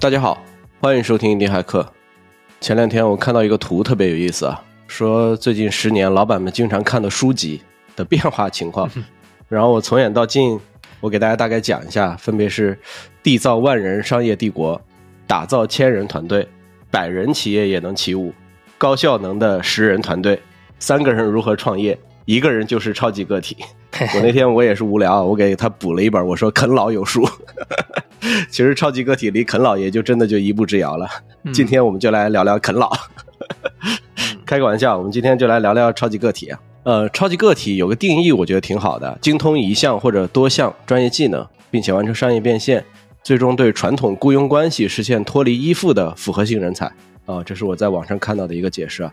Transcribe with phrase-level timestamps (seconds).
[0.00, 0.40] 大家好，
[0.80, 1.84] 欢迎收听厉害课。
[2.60, 7.60] 前两天我看到一个图特别有意思啊，说最近十年老板们经常看的书籍
[7.96, 8.88] 的变化情况。
[9.48, 10.60] 然后我从远到近，
[11.00, 12.78] 我给大家大概讲一下，分别是
[13.24, 14.80] 缔造万人商业帝国、
[15.26, 16.46] 打造千人团队、
[16.92, 18.32] 百人企业也能起舞、
[18.78, 20.40] 高效能的十人团队、
[20.78, 23.56] 三个人如何创业，一个人就是超级个体。
[24.14, 27.26] 我那天我也是无聊，我给他补了一本，我说啃老有书。
[28.50, 31.08] 其实超级个体离啃老也就真的就一步之遥了。
[31.54, 32.92] 今天我们就来聊聊啃老。
[34.44, 36.60] 开个玩笑，我们今天就来聊聊超级个体啊。
[36.82, 42.84] 呃，超级个体有个定义，我觉得挺好的，精通一项或者多项专业技能，并且完成商业变现，
[43.22, 46.92] 最终对传统雇佣关系实现脱离依附的复合性人才
[47.24, 47.42] 啊。
[47.42, 49.10] 这是我在网上看到的一个解释啊。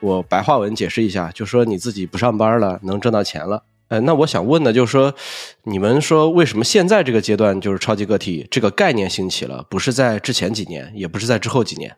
[0.00, 3.64] 我白话文解释一下，就说你自己不上班了，能挣到钱了。
[3.88, 5.14] 呃，那我想问的就是说，
[5.62, 11.96] 你们说为什么现在这个阶段就是超级个体这个概念兴起了，不是在之前几年，也不是在之后几年？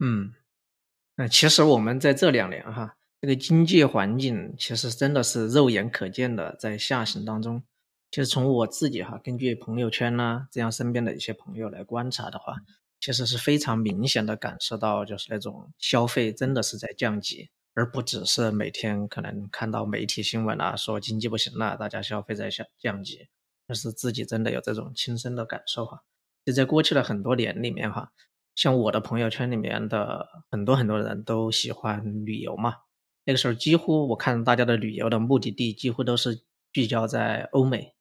[0.00, 0.32] 嗯，
[1.16, 7.62] 那其实我们在这两年哈，这个经济环境其实真的是肉眼可见的在下行当中。
[8.10, 12.56] 其实从我自己哈，根据朋友圈呢，这样身边的一些朋友来观察的话，
[13.00, 17.50] 其实是非常明显的感受到，就是那种消费真的是在降级。
[17.76, 23.26] 而不只是每天可能看到媒体新闻啊，说经济不行了，大家消费在降降级，
[23.66, 26.04] 而是自己真的有这种亲身的感受哈。
[26.44, 28.12] 就在过去的很多年里面哈，
[28.54, 32.76] 像我的朋友圈里面的很多很多人都喜欢旅游嘛，
[33.24, 37.96] 那个时候几乎我看大家的旅游的目的地几乎都是聚焦在欧美、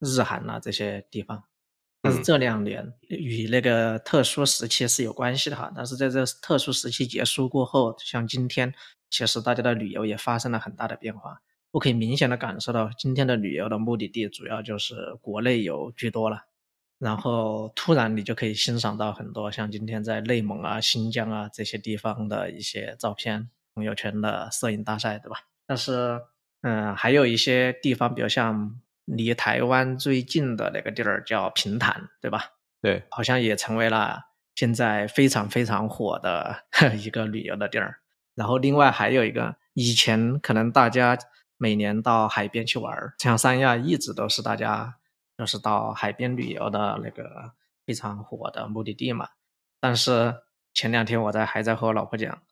[0.00, 1.44] 日韩啊这些地方。
[2.08, 8.72] 但是这两年与那个特殊时期是有关系的哈，但是在这特殊时期结束过后，像今天，
[9.10, 11.42] 其实大家的旅游也发生了很大的变化。
[11.70, 16.44] 我可以明显的感受到，今天的旅游的目的地主要就是国内游居多了。
[16.98, 25.36] 然后突然你就可以欣赏到很多像今天在内蒙啊、新疆啊这些地方的一些照片，朋友圈的摄影大赛，对吧？
[25.66, 26.20] 但是，
[26.62, 28.80] 嗯，还有一些地方，比如像。
[29.08, 32.52] 离台湾最近的那个地儿叫平潭，对吧？
[32.82, 34.20] 对，好像也成为了
[34.54, 36.64] 现在非常非常火的
[37.02, 38.00] 一个旅游的地儿。
[38.34, 41.18] 然后另外还有一个，以前可能大家
[41.56, 44.96] 每年到海边去玩儿，像三亚一直都是大家
[45.36, 47.52] 就是到海边旅游的那个
[47.86, 49.28] 非常火的目的地嘛。
[49.80, 50.36] 但是
[50.74, 52.42] 前两天我在还在和我老婆讲，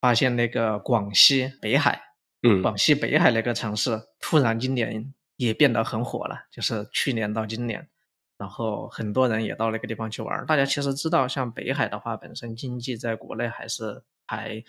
[0.00, 2.00] 发现那个广西北海，
[2.42, 5.12] 嗯，广西北海那个城市突然今年。
[5.36, 7.88] 也变得很火了，就是去年到今年，
[8.38, 10.46] 然后很多人也到那个地方去玩。
[10.46, 14.64] 大家其实知道，像北海的话，本身经济在国内还是还比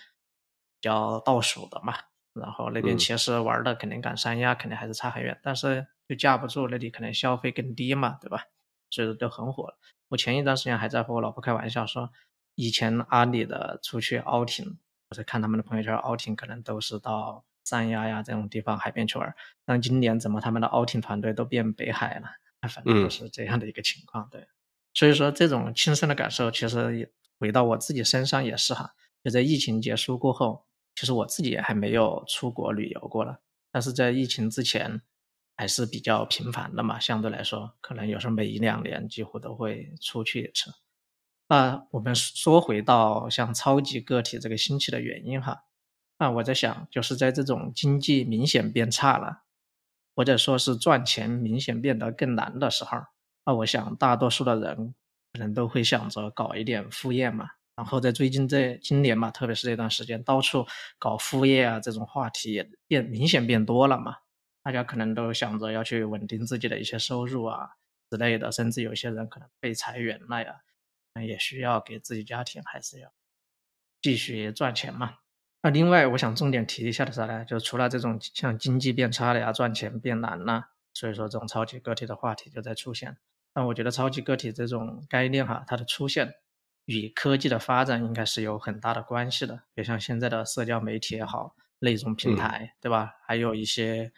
[0.80, 1.94] 较倒数的嘛。
[2.34, 8.44] 然后那边其实玩的肯定赶三亚肯定还是差很远，但是就架不住那里可能消费更低嘛，对吧？
[8.90, 9.78] 所以说就很火了。
[10.08, 12.10] 我前一段时间还在和我老婆开玩笑说，
[12.56, 14.76] 以前阿里的出去 outing，
[15.08, 17.44] 我在看他们的朋友圈 outing，可能都是到。
[17.66, 19.34] 三亚呀这种地方海边去玩，
[19.64, 22.28] 但今年怎么他们的 outing 团队都变北海了？
[22.68, 24.28] 反正就是这样的一个情况。
[24.30, 24.46] 对，
[24.94, 28.94] 所以说这种亲身的感受，其实也回到我自己身上也是哈。
[29.22, 33.40] 就在疫情结束过后，其实我自己也还没有出国旅游过了，
[33.72, 35.02] 但是在疫情之前
[35.56, 36.98] 还是比较频繁的嘛。
[37.00, 40.72] 相对来说，可能有时候每一两年几乎都会出去一次。
[41.48, 45.64] 那我们说回到像超级个体这个兴起的原因哈。
[46.18, 49.42] 那我在想，就是在这种经济明显变差了，
[50.14, 52.98] 或者说是赚钱明显变得更难的时候，
[53.44, 54.94] 那我想大多数的人
[55.32, 57.50] 可能都会想着搞一点副业嘛。
[57.76, 60.66] 然后在最近这今年嘛，特别是这段时间，到处
[60.98, 64.16] 搞副业啊，这种话题也变明显变多了嘛。
[64.62, 67.68] 大家可能都想着要去稳定自己的一些收入啊
[68.10, 70.56] 之类的，甚至有些人可能被裁员了呀，
[71.22, 73.12] 也需要给自己家庭还是要
[74.00, 75.18] 继续赚钱嘛。
[75.66, 77.44] 那另外，我想重点提一下的是啥呢？
[77.44, 83.16] 就除了这种像经济变差了呀，赚钱变难了，所以说这种超级个体的话题就在出现。
[83.52, 86.34] 但我觉得超级个体这种概念哈，它的出现
[86.84, 89.56] 与科技的发展应该是有很大的关系的。
[89.74, 93.14] 比如像现在的社交媒体也好，内容平台，对吧？
[93.26, 94.12] 还有一些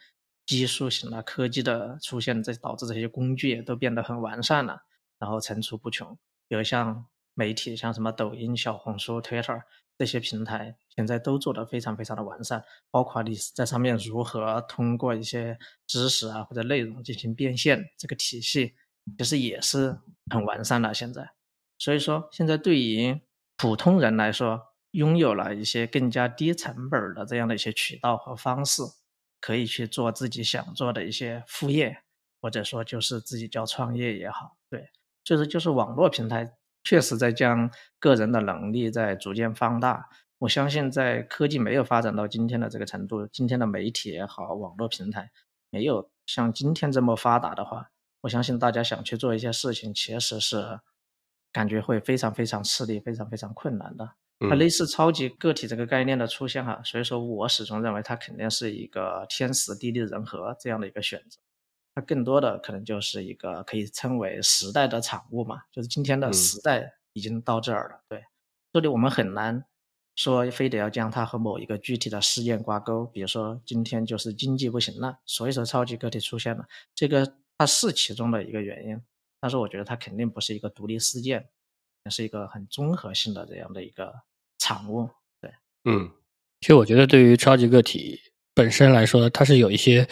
[0.45, 4.83] 技术型的科技的出现，这导致这些工具也都变得很完善了，
[5.17, 6.15] 然后层出不穷。
[6.47, 9.63] 比如像媒体，像什么抖音、小红书、Twitter。
[9.99, 18.75] 这些平台现在都做得非常非常的完善，包括你在上面如何通过一些知识啊或者内容进行变现，这个体系
[19.17, 19.99] 其实也是
[20.31, 20.93] 很完善的。
[20.93, 21.29] 现在，
[21.77, 23.19] 所以说现在对于
[23.57, 24.61] 普通人来说，
[24.91, 28.83] 拥有了一些更加低成本的这样的一些渠道和方式，
[29.41, 31.97] 可以去做自己想做的一些副业，
[32.41, 34.89] 或者说就是自己叫创业也好，对，
[35.25, 36.49] 就是就是网络平台
[36.83, 40.09] 确实在将个人的能力在逐渐放大。
[40.39, 45.29] 我相信，在科技没有发展到今天的这个程度，今天的媒体也好，网络平台
[45.69, 47.89] 没有像今天这么发达的话，
[48.21, 50.79] 我相信大家想去做一些事情，其实是
[51.51, 54.11] 感觉会非常非常吃力，非常非常困难的。
[54.41, 61.37] 那类似超级个体这个概念的出现哈，所以说我始终认为它肯定是一个天时地利人和这样的一个选择。
[61.95, 68.01] 它更多的可能就是一个可以称为时代的产物嘛，就是今天的时代已经到这儿了。
[68.07, 68.23] 对，
[68.73, 69.65] 这里我们很难。
[70.15, 79.01] 说非得要将它和某一个具体的事件挂钩，比如说今天就是经济不行了，所以说超级个体出现了，这个它是其中的一个原因，
[79.39, 81.47] 但是我觉得它肯定不是一个独立事件，
[82.03, 84.13] 也是一个很综合性的这样的一个
[84.57, 85.09] 产物。
[85.39, 85.53] 对，
[85.85, 86.11] 嗯，
[86.59, 88.19] 其实我觉得对于超级个体
[88.59, 90.05] 本身来说，它是有一些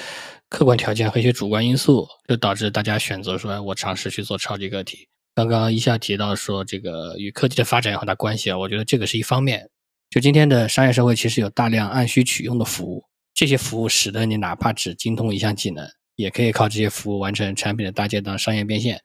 [0.47, 5.05] 客观条件和一些主观因素，就导致大家选择说，我尝试去做超级个体。
[5.35, 9.69] 刚刚一下提到说这个与科技的发展有很大关系啊，我觉得这个是一方面。
[10.09, 13.03] 就今天的商业社会，其实有大量按需取用的服务，
[13.33, 15.85] 这些服务使得你哪怕只精通一项技能，
[16.15, 18.97] 也可以靠这些服务完成产品的搭建到商业变现，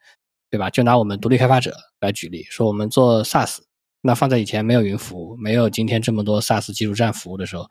[0.52, 0.70] 对吧？
[0.70, 3.58] 就拿我们独立开发者来举例，说我们做 SaaS，
[4.02, 7.66] 那放在以前没有云服务，没有今天这么多 SaaS 基础站服务的时候，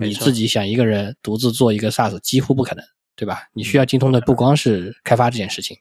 [0.00, 2.84] 你自己想一个人独自做一个 SaaS 几乎不可能，
[3.16, 3.44] 对吧？
[3.54, 5.76] 你需要精通的不光是开发这件事情，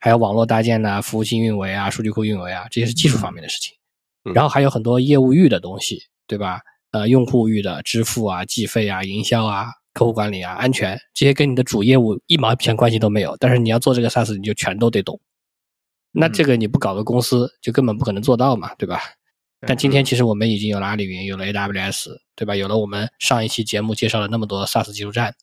[0.00, 3.74] 还有网络搭建呐、服务器运维啊、数据库运维啊，这些是技术方面的事情，
[4.32, 6.04] 然后还有很多业务域的东西。
[6.30, 6.60] 对吧？
[6.92, 15.20] 呃，用户域的支付啊、计费啊、营销啊、客户管理啊、安全这些跟你的主业务一毛钱关系都没有，但是你要做这个 SaaS，你就全都得懂。
[16.12, 19.00] 那这个你不搞个公司，就根本不可能做到嘛，对吧？
[19.66, 22.56] 但今天其实我们已经有了阿里云，有了 AWS，对吧？
[22.56, 25.34] 有了我们上一期节目介绍了那么多 SaaS 技术站，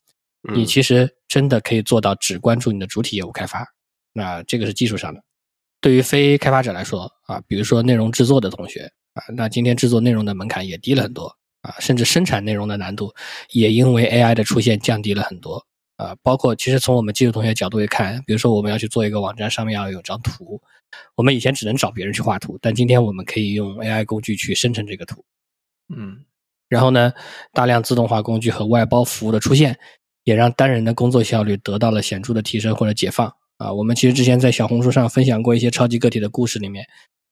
[0.54, 3.64] 你其实真的可以做到只关注你的主体业务开发。
[4.12, 5.22] 那这个是技术上的。
[5.80, 9.22] 对于非开发者来说啊，比如说内容制作的同学啊。
[9.36, 13.14] 那今天制作内容的门槛也低了很多啊，甚至生产内容的难度
[13.52, 15.64] 也因为 AI 的出现降低了很多
[15.96, 16.16] 啊。
[16.24, 20.60] 包括其实从我们技术同学角度来看，比如说我们要去做一个网站，上面要有张图，
[21.14, 25.24] 我们以前只能找别人去画图，但今天我们可以用 AI 工具去生成这个图。
[25.94, 26.24] 嗯，
[26.68, 27.12] 然后呢，
[27.52, 29.78] 大量自动化工具和外包服务的出现，
[30.24, 33.72] 也让单人的工作效率得到了显著的提升或者解放啊。
[33.72, 36.84] 我们其实之前在小红书上分享过一些超级个体的故事，里面。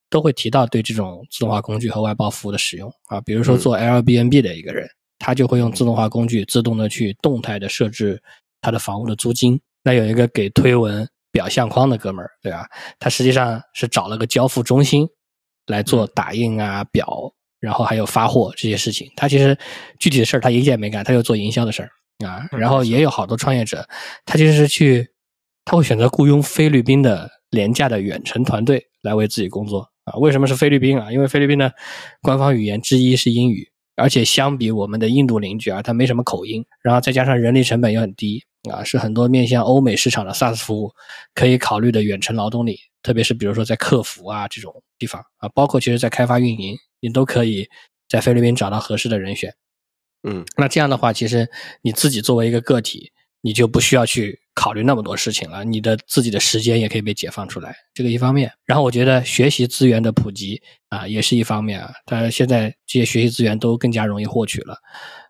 [0.09, 4.88] 都会提到对这种自动化工具和外包服务的使用啊，比如说做 Airbnb 的一个人，
[5.19, 8.23] 他就会用自动化工具自动的去动态的设置
[8.61, 9.61] 他的房屋的租金。
[9.82, 11.06] 那有一个给推文
[11.37, 12.67] 表相框的哥们儿，对吧？
[12.99, 15.06] 他实际上是找了个交付中心
[15.67, 17.06] 来做打印啊、表，
[17.61, 19.06] 然后还有发货这些事情。
[19.15, 19.55] 他其实
[20.00, 21.91] 具体的事儿他一件没干，他就做营销的事儿
[22.27, 22.49] 啊。
[22.53, 23.87] 然后也有好多创业者，
[24.25, 25.06] 他其实是去
[25.67, 29.91] 他会选择雇佣菲律宾的廉价的远程团队来为自己工作。
[30.05, 31.12] 啊，为什么是菲律宾啊？
[31.12, 31.71] 因为菲律宾的
[32.23, 40.93] 官方语言之一是英语，而且相比我们的印度邻居啊，它没什么口音，然后再加上人力成本又很低啊，是很多面向欧美市场的 SaaS 服务
[41.34, 47.69] 可以考虑的远程劳动力，特别是比如说在客服啊这种地方啊，包括其实在开发运营，你都可以
[48.08, 49.54] 在菲律宾找到合适的人选。
[50.22, 51.49] 嗯，那这样的话，其实
[51.82, 53.12] 你自己作为一个个体。
[53.42, 58.50] 你就不需要去考虑那么多事情了，你的自己的时间也可以被解放出来，这个一方面。
[58.64, 61.92] 然后我觉得学习资源的普及啊，也是一方面啊。
[62.07, 64.78] 但现在这些学习资源都更加容易获取了。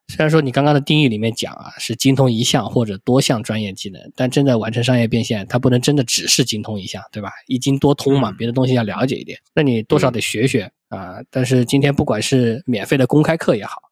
[0.09, 7.33] 虽然说你刚刚的定义里面讲啊，是精通一项或者多项专业技能，但真的完成商业变现，它不能真的只是精通一项，对吧？
[7.49, 11.17] 一精多通嘛，别的东西要了解一点，那你多少得学学啊。
[11.29, 13.83] 但是今天不管是免费的公开课也好，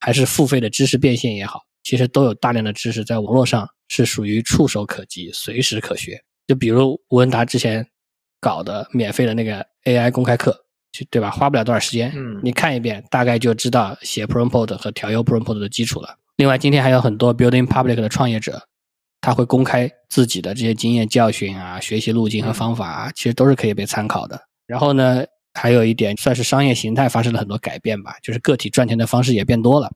[0.00, 1.60] 还是付费的知识变现也好。
[1.84, 6.22] 其实都有大量的知识在网络上是属于触手可及、随时可学。
[6.46, 7.86] 就比如吴文达之前
[8.40, 10.56] 搞的免费的那个 AI 公开课，
[11.10, 11.28] 对吧？
[11.30, 16.16] 花不了多少时间，嗯，你看一遍，大概就知道写 prompt 和调优 prompt 的基础了。
[16.36, 18.62] 另外，今天还有很多 building public 的创业者，
[19.20, 24.40] 他会公开自己的这些经验教训啊、学习路径和方法啊，其实都是可以被参考的。
[24.66, 29.90] 然后呢，还有一点算是商业形态发生了很多改变吧，就是个体赚钱的方式也变多了。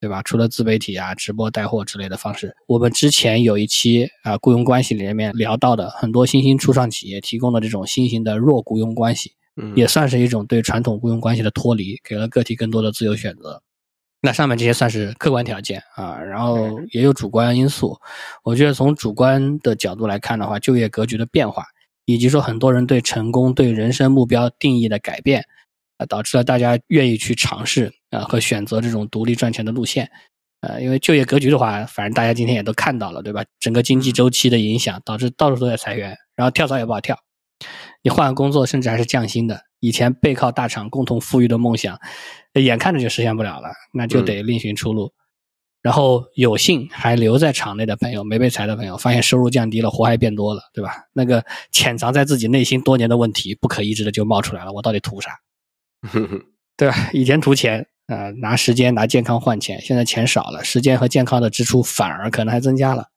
[0.00, 0.22] 对吧？
[0.22, 9.32] 除了自媒体啊、直播带货之类的方式，我们之前有一期啊雇佣关系里面聊到的很多新兴初创企业提供的这种新型的弱雇佣关系，
[9.76, 13.62] 也算是一种对传统雇佣关系的脱离，给了个体更多的自由选择。
[14.22, 17.98] 那上面这些算是客观条件啊，然后也有主观因素。
[18.42, 21.64] 我觉得从主观的角度来看的话，就业格局的变化，
[22.06, 25.44] 以及说很多人对成功、对人生目标定义的改变。
[26.00, 30.10] 啊，导致了大家愿意去尝试啊和选择这种独立赚钱的路线，
[30.62, 33.44] 呃，因为就业格局的话，反正大家今天也都看到了，对吧？
[33.60, 37.18] 整个经济周期的影响导致到处都在裁员，然后跳槽也不好跳，
[38.02, 39.60] 你换个工作，甚至还是降薪的。
[39.80, 41.98] 以前背靠大厂共同富裕的梦想，
[42.54, 45.12] 眼看着就实现不了了，那就得另寻出路。
[45.82, 51.04] 然后有幸还留在厂内的朋友，没被裁的朋友，发现收入降低了，活还变多了，对吧？
[51.14, 51.42] 那个
[51.72, 54.72] 潜藏在自己内心多年的问题，不可抑制的就冒出来了。
[54.72, 55.30] 我到底图啥？
[56.76, 57.10] 对吧？
[57.12, 63.08] 以前图钱啊，拿时间拿健康换钱，现在钱少了，时间和健康的支出反而可能还增加了。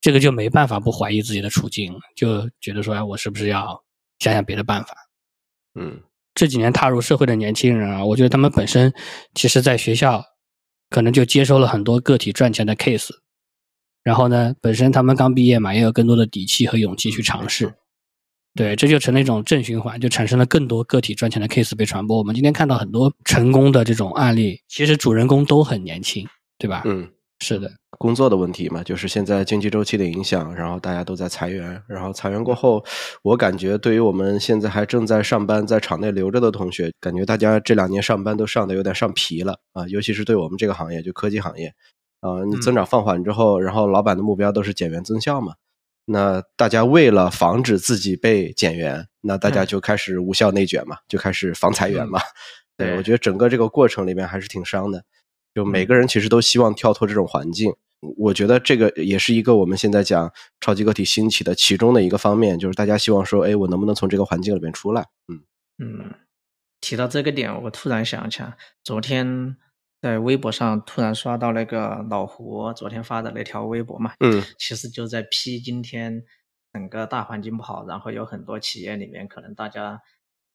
[0.00, 3.82] 这个就没办法不怀疑自己的处境，就觉得说，哎，我是不是要
[4.18, 4.94] 想想别的办法？
[5.74, 6.02] 嗯，
[6.34, 8.92] 这几年踏入社会的年轻人啊，我觉得他们本身
[9.34, 10.24] 其实在学校。
[10.88, 13.10] 可能就接收了很多个体赚钱的 case，
[14.04, 17.74] 然后呢，本身他们刚毕业嘛，也有更多的底气和勇气去尝试，
[18.56, 22.16] 对，这就成了一种正循环，就产生了更多个体赚钱的 case 被传播。
[22.16, 26.26] 我们今天看到很多成功的这种案例，其实主人公都很年轻，
[26.58, 26.82] 对吧？
[26.86, 27.08] 嗯。
[27.40, 32.82] 是的，工作的问题嘛，就是现在经济周期的影响，然后大家都在裁员，然后裁员过后，
[33.22, 41.74] 我感觉对于我们现在还正在上班、在厂内留着的同学，感觉大家这两年上班都上的有点上皮了啊，尤其是对我们这个行业，就科技行业，
[42.20, 45.52] 啊，你增长放缓之后，然后老板的目标都是减员增效嘛，
[46.06, 52.20] 那大家为了防止自己被减员，那大家就开始无效内卷嘛，就开始防裁员嘛，
[52.76, 55.04] 对我觉得整个这个过程里面还是挺伤的。
[55.54, 57.74] 就每个人其实都希望跳脱这种环境，
[58.18, 65.06] 我觉得这个也是一个我们现在讲超级个体兴起的其中的一个方面，就是大家希望说，哎，我能不能从这个环境里面出来？
[65.28, 65.40] 嗯
[65.78, 66.14] 嗯，
[66.80, 69.56] 提到这个点，我突然想起来，昨天
[70.06, 76.24] 在微博上突然刷到那个老胡昨天发的那条微博嘛，嗯，其实就在批今天
[76.72, 80.00] 整个大环境不好，然后有很多企业里面可能大家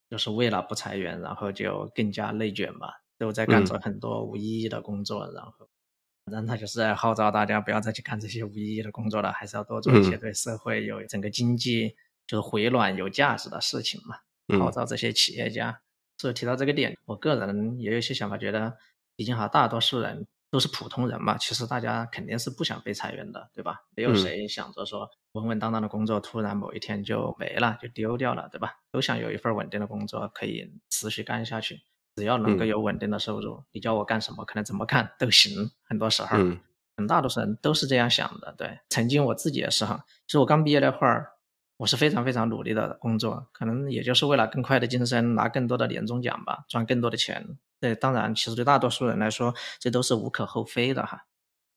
[0.10, 2.88] 就是为了不裁员，然后就更加内卷嘛。
[3.18, 5.70] 都在干着很多无意义的工作，然后，
[6.26, 14.16] 反正他就是在号召大家不要再去干这些无意义的工作了，还是要多做一些对社会有整个经济就是回暖有价值的事情嘛。
[14.58, 15.82] 号召这些企业家。
[16.18, 18.76] 所以提到这个点，我个人也有一些想法，觉得
[19.22, 23.84] 毕竟哈，大多数人都是普通人嘛，其实大家肯定是不想被裁员的，对吧？
[23.96, 28.80] 没有谁想着说稳稳当当的工作突然某一天就没了，就丢掉了，对吧？
[28.92, 31.82] 都想有一份稳定的工作可以持续干下去。
[32.16, 35.70] 只要能够有稳定的收入，你叫我干什么，可能怎么干都行。
[35.84, 36.36] 很多时候，
[36.98, 38.56] 很大多数人都是这样想的。
[38.58, 41.28] 对，曾经我自己也是哈，其实我刚毕业那会儿，
[41.78, 47.60] 我是非常非常努力的工作，可能也就是为了更快的晋升，拿更多的年终奖吧，赚更多的钱。
[47.82, 51.26] 对，当然，其实对大多数人来说，这都是无可厚非的哈。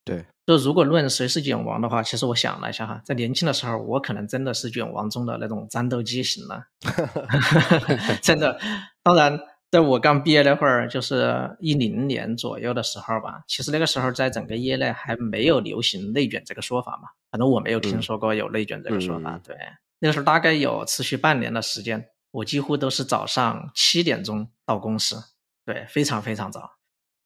[0.04, 6.66] 对，就如果论谁是卷王的话，其实我想了一下哈，在年轻的时候，我可能真的是卷王中的那种战斗机型了
[8.22, 8.60] 真的。
[9.02, 9.40] 当然。
[9.70, 13.42] 在我刚毕业那会儿，就是一零年左右的时候吧。
[13.48, 17.08] 其实那个时候，在整个业内还没有流行内卷这个说法嘛。
[17.32, 19.40] 反正我没有听说过有内卷这个说法。
[19.42, 19.56] 对，
[19.98, 25.16] 那个时候大概有持续半年的时间，我几乎都是早上七点钟到公司，
[25.64, 26.78] 对，非常非常早。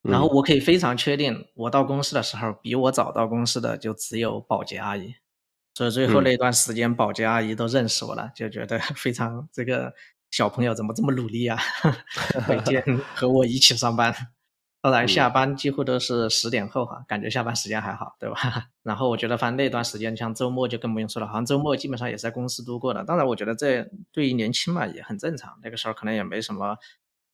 [0.02, 5.14] 然后我可以非常确定，我到公司的时候，比我早到公司的就只有保洁阿姨。
[5.74, 9.94] 所以最后那段时间，保洁阿姨都认识我了，就觉得 非常这个。
[10.30, 11.58] 小朋友怎么这么努力啊？
[12.46, 12.84] 每天
[13.16, 14.14] 和我一起上班，
[14.82, 18.36] 当然下班几乎都是十点后哈，感觉下班时间还好，对吧？
[18.82, 23.02] 然后我觉得反正那段时间，像周末就更不用说了，好像周末基本上也是在公司度过的。
[23.04, 26.76] 当然，我觉得这对于年轻嘛也很正常，那个时候可能也没什么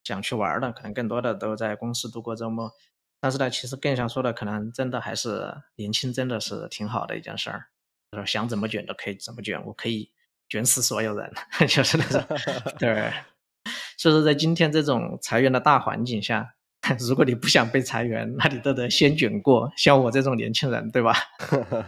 [0.05, 2.71] 想去玩的，可能更多的都在公司度过周末。
[3.21, 7.65] 但是呢，其实更想说的，可能真的还是年轻真的是挺好的一件事儿，
[8.13, 10.11] 就是想怎么卷都可以怎么卷，我可以。
[10.47, 11.33] 卷死所有人，
[11.67, 12.23] 就是那种，
[12.79, 13.11] 对。
[13.97, 16.55] 所以说，在今天这种裁员的大环境下，
[17.01, 19.73] 如果你不想被裁员，那你都得先卷过。
[19.75, 21.15] 像我这种年轻人，对吧？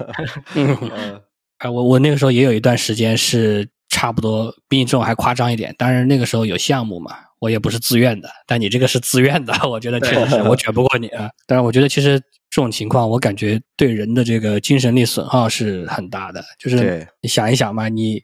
[0.56, 1.23] 嗯，
[1.58, 8.29] 啊，我我那个时候也有一段时间是差不多比你这种还夸张一点，当然那个时候有项目嘛，我也不是自愿的。
[8.47, 11.31] 但你这个是自愿的， 我觉得确实是我卷不过你啊。
[11.47, 16.45] 但是我觉得其实这种情况，我感觉对人的这个精神力损耗是很大的。
[16.59, 18.23] 就是你想一想嘛，你。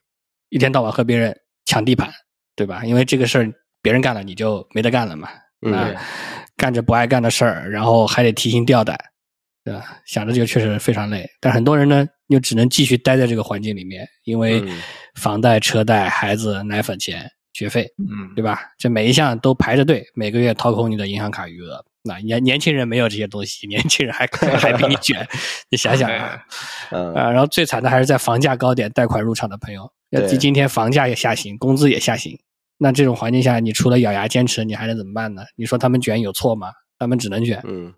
[0.54, 2.12] 一天到晚和别人抢地盘，
[2.54, 2.84] 对吧？
[2.84, 3.50] 因为这个事儿
[3.80, 5.26] 别人干了，你就没得干了嘛。
[5.62, 5.96] 嗯，
[6.58, 8.94] 干着不爱干的事儿，然后还得提心吊胆，
[9.64, 9.96] 对吧？
[10.04, 11.26] 想着就确实非常累。
[11.40, 14.62] 但很多人呢，又只能继续待在这个环境里面，因为
[15.14, 18.60] 房贷、车贷、孩子、奶粉钱、学费，嗯，对吧？
[18.78, 21.84] 这每一项都排着队，每个月掏空你的银行卡余额。
[22.04, 24.26] 那年年轻人没有这些东西，年轻人还
[24.58, 25.24] 还比你卷，
[25.70, 26.42] 你想想啊，
[26.90, 29.88] 啊，然后最惨的还是在房价高点贷款入场的朋友。
[30.28, 32.36] 今今天房价也下行，工资也下行，
[32.78, 35.42] 那这种环境下，你除了咬牙坚持，你还能怎么办呢？
[35.54, 36.72] 你说他们卷有错吗？
[36.98, 37.62] 他们只能卷。
[37.64, 37.94] 嗯，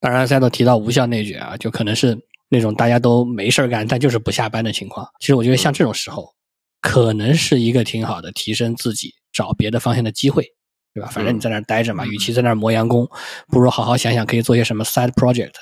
[0.00, 2.18] 当然，赛道提到无效内卷啊，就可能是
[2.48, 5.08] 那种大家都没事干，但就是不下班的情况。
[5.20, 6.33] 其实我觉得像这种时候，
[6.84, 10.44] 可能是一个挺好的提升自己、找别的方向的机会，
[10.92, 11.08] 对吧？
[11.08, 13.08] 反正你在那儿待着嘛，与其在那儿磨洋工，
[13.48, 15.54] 不如好好想想可以做些什么 side project。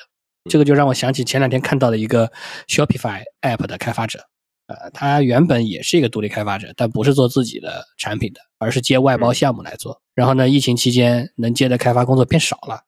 [0.51, 2.33] 这个就让我想起前两天看到的一个
[2.67, 4.19] Shopify app 的开发者，
[4.67, 10.03] 呃，他原本也是一个独立开发者，但不是做自己的产品的，而是接外包项目来做。
[10.17, 12.81] 然后呢，疫情期间能接的开发工作变少了，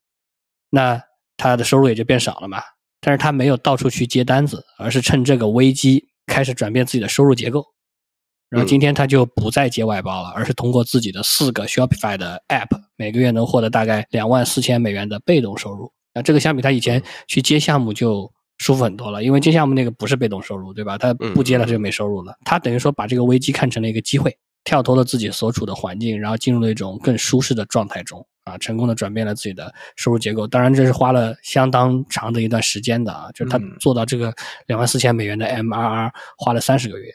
[0.71, 1.01] 那
[1.37, 2.61] 他的收入也就变少了嘛。
[3.01, 7.74] 但是他没有到处去接单子，而是趁这个危机开始转变自己的收入结构。
[8.55, 15.93] 然后今天他就不再接外包了，而是通过自己的四个 Shopify 的 app，每个月能获得大概两万四千美元的被动收入。
[16.15, 20.97] 那这个相比他以前去接项目就舒服很多了，因为接项目那个不是被动收入，对吧？
[20.97, 22.33] 他不接了，他就没收入了。
[22.45, 30.47] 他等于说把这个危机看成了一个机会，跳脱了自己所处的环境，然后进入了一种更舒适的状态中啊，成功的转变了自己的收入结构。
[30.47, 34.33] 当然，这是花了相当长的一段时间的啊，就是他做到这个
[34.69, 37.13] 两万四千美元的 MRR 花了三十个月。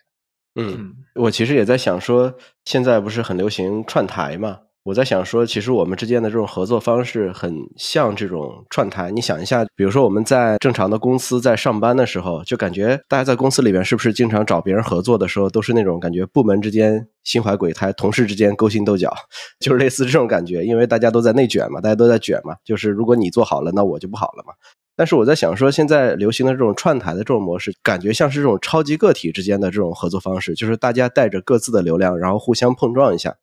[0.60, 2.34] 嗯，我其实也在想说，
[2.66, 4.60] 现在不是很流行串台嘛？
[4.84, 9.12] 我在想说，其实我们之间的这种合作方式很像这种串台。
[9.12, 19.14] 你想一下，比如说我们在正常的公司在上班的时候，就感觉大家在公司里边是不是经常找别人合作的时候，都是那种感觉部门之间心怀鬼胎，同事之间勾心斗角，
[19.60, 20.64] 就是类似这种感觉。
[20.64, 24.54] 因为大家都在内卷嘛，大家都在卷嘛，就是如果你做好了，那我就不好了嘛。
[25.00, 33.38] 但是我在想说，现在流行的这种串台的这种模式，感觉像是这种超级个体之间的这种合作方式，就是大家带着各自的流量，然后互相碰撞一下。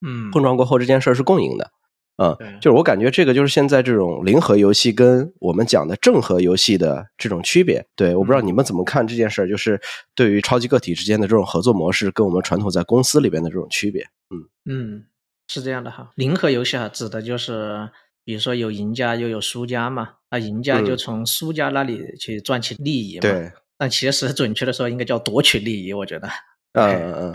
[0.00, 1.70] 嗯，碰撞过后这件事儿是共赢的，
[2.16, 7.86] 嗯，就是我感觉这个就是现在这种零和游戏跟我们讲的正和游戏的这种区别。
[7.94, 9.78] 对，我不知道你们怎么看这件事儿，就是
[10.14, 14.02] 对于超级个体之间的这种合作模式跟我们传统在公司里边的这种区别。
[14.30, 15.04] 嗯嗯，
[15.46, 17.90] 是这样的哈，零和游戏哈指的就是
[18.26, 26.26] 比如说有赢家又有输家嘛，那赢家就从输家那里去赚取利益嘛，对，但其实准确的说应该叫夺取利益，我觉得。
[26.72, 27.34] 嗯嗯嗯。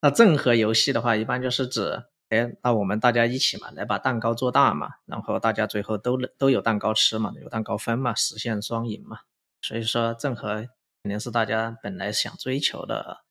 [0.00, 9.18] 那正和游戏的话，一般就是指，哎，那我们大家一起嘛，来把蛋糕做大嘛，然后大家最后都都有蛋糕吃嘛，有蛋糕分嘛，实现双赢嘛。
[9.60, 10.54] 所以说正和
[11.02, 13.24] 肯定是大家本来想追求的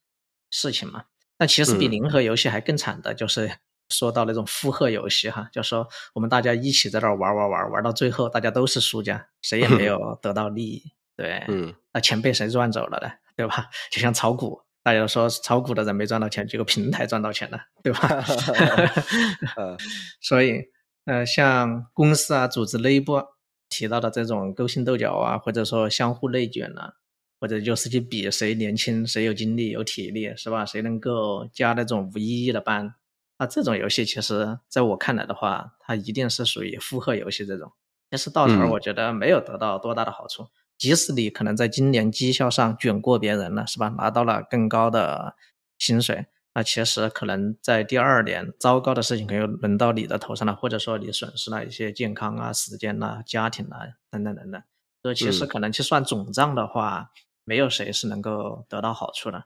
[0.50, 1.06] 事情嘛。
[1.38, 3.50] 但其实比零和游戏还更惨的就是
[3.90, 10.84] 说到那种负荷游戏哈，就说我们大家一起在这玩玩玩玩到最后，大家都是输家，谁也没有得到利益。
[11.16, 13.12] 对，嗯，那钱被谁赚走了呢？
[13.36, 13.70] 对吧？
[13.92, 14.62] 就像炒股。
[14.84, 18.24] 大家说炒股的人没赚到钱，结果平台赚到钱了，对吧？
[20.22, 20.62] 所以，
[21.04, 23.22] 呃，像公司啊、组织内部
[23.68, 26.94] 提到的这种勾心斗角啊，或者说相互内卷啊，
[27.42, 30.66] 或者就是去比谁年轻、谁有精力、有体力，是吧？
[30.66, 32.94] 谁能够加那种无意义的班？
[33.40, 37.72] 那这种游戏，其实在我看来的话，它一定是属于负荷游戏这种。
[38.10, 40.48] 但是到头，我觉得没有得到多大的好处。
[40.78, 43.90] 即使你可能在今年绩效上卷过别人了，是吧？
[43.90, 45.36] 拿到了更高的
[45.78, 54.62] 薪水，那其实可能在第二年，糟糕的事情可能轮到你的头上了，或者说你损失了一些健康啊、时间啊、家庭啊等等等等。
[55.02, 57.12] 所以其实可能去算总账的话，
[57.44, 59.46] 没有谁是能够得到好处的。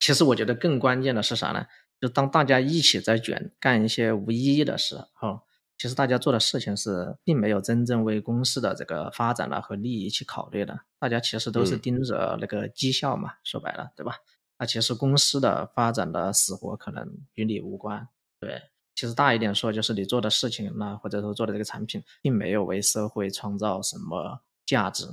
[0.00, 1.66] 其实我觉得更关键的是啥呢？
[2.04, 5.42] 就当大家一起在卷干一些无意义的事，哈。
[5.78, 10.78] 其实大家做的事情是，并没有真正为公司的这个发展了和利益去考虑的。
[10.98, 14.16] 大家其实都是盯着那个绩效嘛，说白了，对吧？
[14.58, 18.06] 那其实公司的发展的死活可能与你无关。
[18.38, 18.60] 对，
[18.94, 25.06] 其实大一点说，就是你做的事情呢或者说做的这个产品，并没有为社会创造什么价值。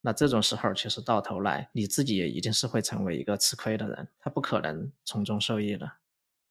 [0.00, 5.92] 那这种时候，其实到头来你自己也一定是会成为一个吃亏的人，他不可能从中受益的。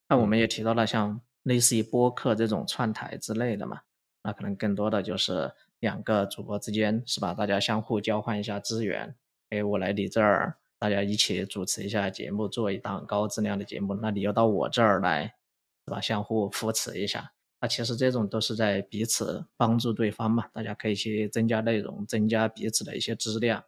[0.09, 1.21] 那我们也提到了像。
[1.43, 3.79] 类似于播客这种串台之类的嘛，
[4.21, 7.33] 那可能更多的就是两个主播之间是吧？
[7.33, 9.15] 大家相互交换一下资源，
[9.51, 13.93] 哎，我来你这儿，大家一起主持一下节目，做一档高质量的节目。
[13.93, 15.23] 那你又到我这儿来，
[15.85, 16.01] 是吧？
[16.01, 17.31] 相互扶持一下。
[17.61, 23.63] 那其实这种都是在彼此帮助对方嘛，大家可以去增加内容，增加彼此的一些质量，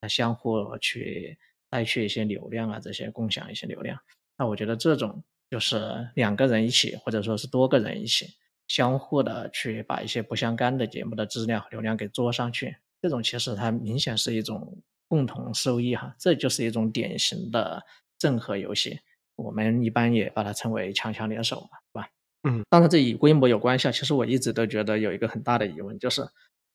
[0.00, 1.36] 那相互去
[1.68, 4.00] 带去一些流量啊，这些共享一些流量。
[4.38, 5.22] 那我觉得这种。
[5.50, 8.26] 就是两个人一起，或者说是多个人一起，
[8.66, 17.82] 相互的去把一些不相干的节目的质量流量给做上去，这种其实它明显是一种共同收益哈，这就是一种典型的
[18.18, 19.00] 正和游戏。
[19.36, 22.10] 我们一般也把它称为强强联手嘛，对吧？
[22.42, 23.90] 嗯，当然这与规模有关系。
[23.90, 26.22] 其实我一直都觉得有一个很大的疑问，就是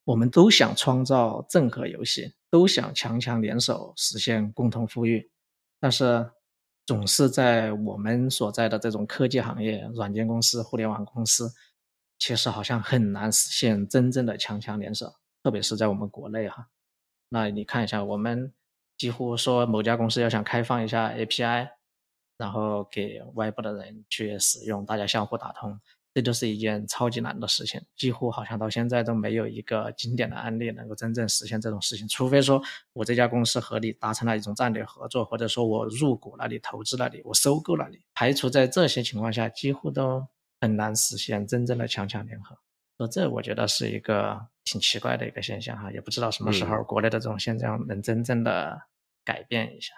[0.03, 5.29] 我们都想创造正和游戏，都想强强联手实现共同富裕，
[5.79, 6.31] 但是。
[6.86, 11.54] 总是在我们所在的这种科技行业、软件公司、互联网公司，
[12.19, 16.67] 其实好像很难实现真正的强强联手，特别是在我们国内哈。
[17.30, 18.54] 那你看一下，我们
[18.98, 21.69] 几乎说某家公司要想开放一下 API，
[22.38, 25.80] 然后给外部的人去使用，大家相互打通，
[26.13, 32.62] 这就是一件超级难的事情，几乎好像到现在都没有一个经典的案例能够真正实现这种事情，除非说
[32.93, 40.28] 我这家公司和你达成了一种战略合作，或者说我入股了你，投资了你，我收购了你，排除在这些情况下，几乎都
[40.62, 42.56] 很难实现真正的强强联合。
[42.99, 48.84] 说这我觉得是一个挺奇怪的一个现象哈，也不知道什么时候国内的这种现象能真正的
[49.26, 49.93] 改变一下。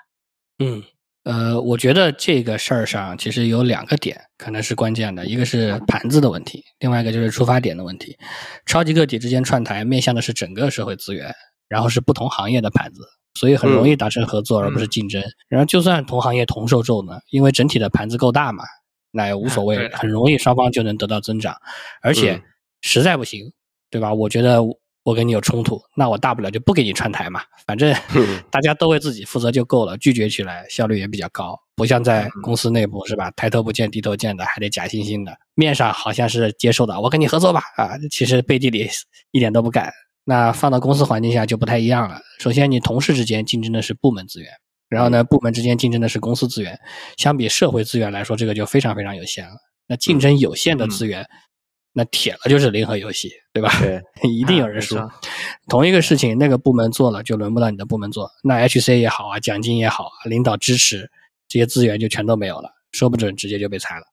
[0.59, 0.81] 嗯。
[1.25, 8.15] 呃，我觉得这个事儿上其实有两个点可能是关键的，一个是盘子的问题，另外一个就是出发点的问题。
[8.67, 11.33] 超级个体之间串台面向的是整个社会资源，
[11.67, 13.01] 然后是不同行业的盘子，
[13.33, 15.23] 所以很容易达成合作而不是竞争。
[15.47, 18.63] 然后就算同行业同受众呢，因为整体的盘子够大嘛，
[19.09, 21.57] 那也无所谓，很容易双方就能得到增长。
[22.03, 22.39] 而且
[22.81, 23.51] 实在不行，
[23.89, 24.13] 对吧？
[24.13, 24.61] 我觉得。
[25.05, 27.95] 我跟你有冲突，那我大不了就不给你串台嘛，反正
[28.49, 38.89] 大家都为自己负责就够了，拒绝起来效率也比较高，不像在公司内部是吧，抬头不见低头见的，还得假惺惺的，面上好像是接受的，我跟你合作吧，啊，其实背地里
[39.29, 39.93] 一点都不敢。
[40.23, 42.19] 那放到公司环境下就不太一样了。
[42.39, 44.49] 首先，你同事之间竞争的是部门资源，
[44.89, 46.79] 然后呢，部门之间竞争的是公司资源，
[47.15, 49.53] 相比社会资源来说，这个就非常非常有限了。
[49.87, 51.23] 那竞争有限的资源。
[51.97, 53.71] 那铁了就是零和游戏，对吧？
[53.79, 54.97] 对， 一定有人输。
[55.69, 58.29] 同一个事情，那个部门做了，就轮不到你的部门做。
[58.43, 61.09] 那 HC 也好啊，奖金也好啊，领导支持，
[61.47, 64.03] 这些资源就全都没有了，说不准直接就被裁了。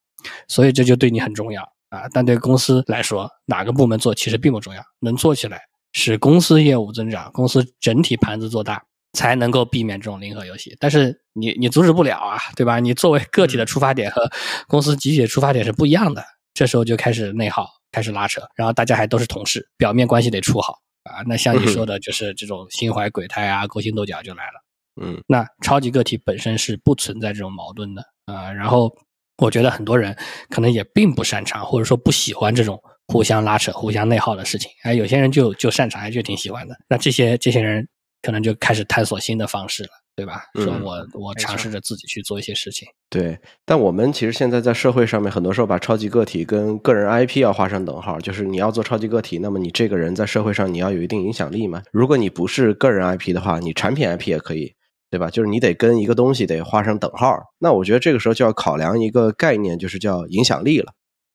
[0.46, 2.08] 所以这就对你很重要啊。
[2.12, 8.80] 但对公司来说，哪个部门做其实并不重要，能做起来，使公司业务增长，公司整体盘子做大，
[9.12, 10.76] 才能够避免这种零和游戏。
[10.78, 12.78] 但是你你阻止不了啊，对吧？
[12.78, 14.30] 你作为个体的出发点和
[14.68, 16.22] 公司集体的出发点是不一样的。
[16.54, 21.22] 这时候就开始内耗，开始拉扯，然后大家还都是同事，表面关系得处好啊。
[21.26, 24.62] 那像你说的，就是这种心怀鬼胎啊、勾心斗角就来了。
[25.00, 28.52] 嗯，那超级个体本身是不存在这种矛盾的啊。
[28.52, 28.94] 然后
[29.38, 30.14] 我觉得很多人
[30.50, 34.70] 可能也并不擅长，或者说不喜欢这种互相拉扯、互相内耗的事情。
[34.82, 36.76] 哎，有些人就就擅长，还就挺喜欢的。
[36.88, 37.88] 那这些这些人
[38.22, 39.90] 可能就开始探索新的方式了。
[40.14, 40.44] 对吧？
[40.56, 42.86] 说我我尝试着自己去做一些事情。
[43.08, 48.20] 对，但我们其实现在在社会上面，很多时候把超级个体跟个人 IP 要画上等号。
[48.20, 51.82] 就是你要做超级个体，那么你这个人在社会上你要有一定影响力嘛。
[51.92, 54.74] 如果你不是个人 IP 的话，你产品 IP 也可以，
[55.10, 55.30] 对吧？
[55.30, 57.34] 就是你得跟一个东西得画上等号。
[57.58, 60.92] 那我觉得这个时候就要考量一个概念，就是叫影响力了，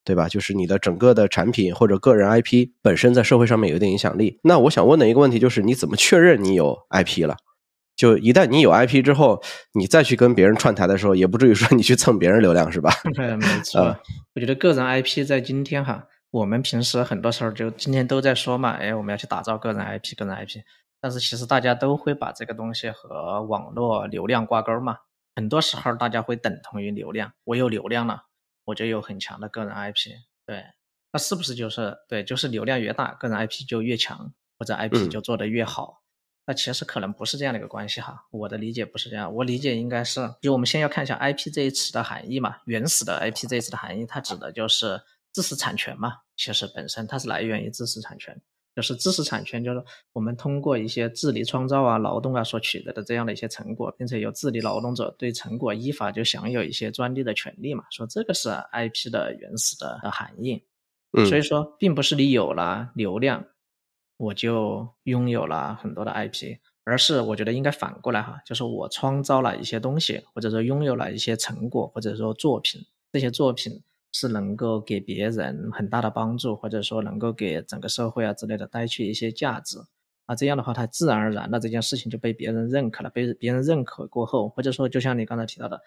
[0.08, 0.26] 对吧？
[0.26, 4.40] 就是你的整个的产品或者个人 IP 本身在社会上面有一定影响力。
[4.42, 7.36] 那我想问的一个问题就是，你怎么确认你有 IP 了？
[7.94, 9.42] 就一旦你有 IP 之后，
[9.74, 12.90] 你再去跟别人串台的时候，也不至于说你去蹭别人流量，是吧？
[13.14, 13.94] 对，没错。
[14.34, 20.60] 我觉得个人 IP 在今天哈，我们平时很多时候就今天都在说嘛，哎，我们要去打造个人 IP，个人 IP。
[21.02, 24.96] 但是其实大家都会把这个东西和网络流量挂钩嘛。
[25.36, 28.22] 很多时候大家会等同于流量，我有流量了，
[28.68, 30.10] 我就有很强的个人 IP。
[30.44, 30.64] 对，
[31.12, 32.22] 那是不是就是对？
[32.22, 36.02] 就是流量越大，个人 IP 就越强，或者 IP 就做得越好。
[36.46, 45.00] 那其实可能不是这样的一个关系哈，我的理解不是这样，我理解应该是，就我们先要看一下 IP 这一词的含义嘛，原始的 IP 这一词的含义，它指的就是
[45.32, 48.40] 知识产权嘛，其实本身它是来源于知识产权，
[48.78, 60.62] 就是知识产权就是我们通过一些智力创造啊、劳动啊所取得的这样的一些成果，并且由智力劳动者对成果依法就享有一些专利的权利嘛，说这个是 IP 的原始的含义，
[61.28, 63.44] 所以说并不是你有了流量。
[64.16, 73.80] 我就拥有了很多的 IP，而是我觉得应该反过来哈，就是我创造了一些东西，或者说拥有了一些成果，或者说作品，这些作品
[74.12, 79.78] 是能够给别人很大的帮助，或者说能够给整个社会啊之类的带去一些价值，
[80.26, 85.80] 啊，这样的话，它自然而然的这件事情就被别人认可了，被别人认可过后，或者说就像你刚才提到的，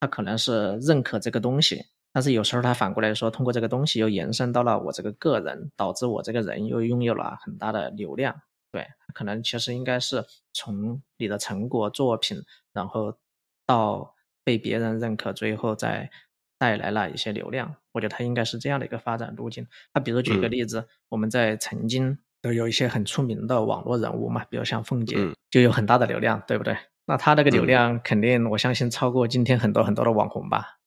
[0.00, 1.84] 他可能是认可这个东西。
[2.12, 8.34] 但是有时候他反过来说，通过这个东西又延伸到了我这个个人，导致我这个人又拥有了很大的流量。
[8.72, 13.18] 对，可能其实应该是从你的成果作品，然后
[13.66, 16.10] 到被别人认可，最后再
[16.58, 17.76] 带来了一些流量。
[17.92, 19.66] 我觉得它应该是这样的一个发展路径。
[19.94, 25.16] 那比如举个例子，我们在曾经都有一些很出名的网络人物嘛，比如像凤姐，
[25.50, 26.76] 就有很大的流量，对不对？
[27.06, 30.78] 那他那个流量肯定，我相信超过今天很多很多的网红吧。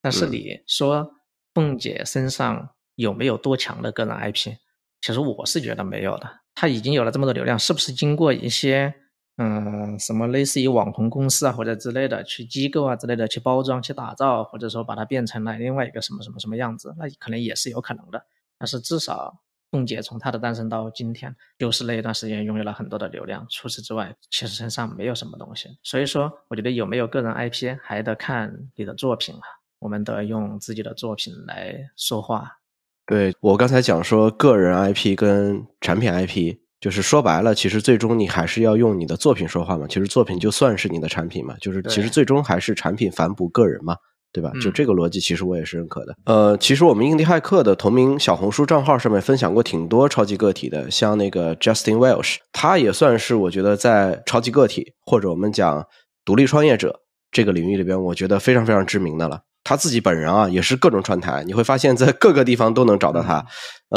[0.00, 1.12] 但是你说
[1.54, 4.54] 凤姐身上有没有多强的个人 IP？
[5.02, 6.40] 其实我是觉得没有的。
[6.54, 8.94] 她已经有了这么多流量，是不是经过一些
[9.42, 16.94] 嗯什么类似于网红公司啊或者之类的去机构啊之类的去包装、去打造，或者说把它变成了另外一个什么什么什么样子？
[16.98, 18.22] 那可能也是有可能的。
[18.58, 23.46] 但是至少凤姐从它的诞生到今天，就是那一段时间拥有了很多的流量。
[23.48, 25.70] 除此之外，其实身上没有什么东西。
[25.82, 29.40] 所以说，我觉得有没有个人 IP 还得看你的作品啊。
[29.78, 32.58] 我们得用自己的作品来说话。
[33.06, 39.86] 对我刚才讲说，个人 IP 跟产品 IP，就是说白了，其实最终你还是要用你的作品说话嘛。
[39.88, 43.96] 其实作品就算是你的产品嘛，就是其实最终还是产品反哺个人嘛。
[44.32, 44.52] 对吧？
[44.62, 46.14] 就这个逻辑，其实我也是认可的。
[46.24, 55.84] 呃，其实我们印第骇客的同名小红书账号上面分享过挺多超级个体的，像那个 Justin Welsh，他也算是我觉得在超级个体或者我们讲
[56.24, 57.00] 独立创业者
[57.32, 59.40] 这个领域里边，我觉得非常非常知名的了。
[59.64, 63.44] 他自己本人啊，也是各种串台，你会发现在各个地方都能找到他。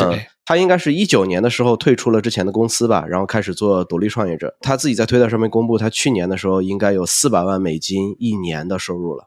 [0.01, 4.55] 嗯，他应该是一九年的时候退出了之前的公司吧，然后开始做独立创业者。
[4.59, 9.25] 他自己在推特上面公布，他去年的时候应该有四百万美金一年的收入了。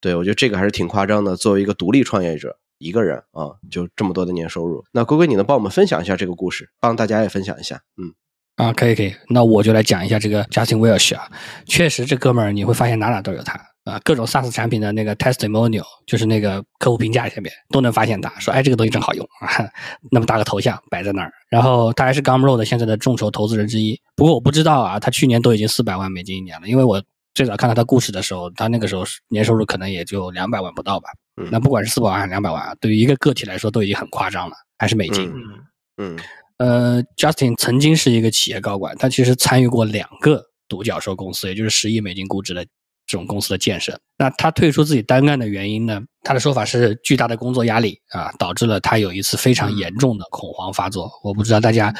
[0.00, 1.36] 对，我觉得这个还是挺夸张的。
[1.36, 4.84] 作为一个独立创业者，一个人啊，就这么多的年收入。
[4.92, 7.80] 那龟龟，你能帮我们分享一下这个故事，帮大家也分享一下？
[7.96, 8.12] 嗯，
[8.56, 9.14] 啊，可以可以。
[9.28, 11.30] 那我就来讲一下这个 Justin Welsh 啊，
[11.66, 19.70] 确实这哥们儿你会发现哪哪都有他啊，各种 SaaS 产品的那个 testimonial，就是那个客户评价下面都能发现他，说哎这个东西真好用啊，
[20.10, 21.32] 那么大个头像摆在那儿。
[21.48, 24.00] 然后他还是 Gumroad 现在的众筹投资人之一。
[24.16, 27.02] 不过我不知道啊，他去年都已经四百万美金一年了，因为我。
[27.36, 31.08] 最早看到他故事的时候，他那个时候年收入可能也就两百万不到吧。
[31.50, 35.28] 那不管是四百万还是两百万，对于一个个体来说都已经很夸张了，还是美金。
[35.34, 36.18] 嗯嗯，
[36.58, 42.64] 呃，Justin 曾经是一个企业高管，他其实参与过两个独角兽公司，也就是十亿美金估值的
[43.06, 43.98] 这种公司的建设。
[44.16, 46.00] 那他退出自己单干的原因呢？
[46.22, 51.10] 他的说法是巨大的工作压力啊，导致了他有一次非常严重的恐慌发作。
[51.22, 51.94] 我不知道大家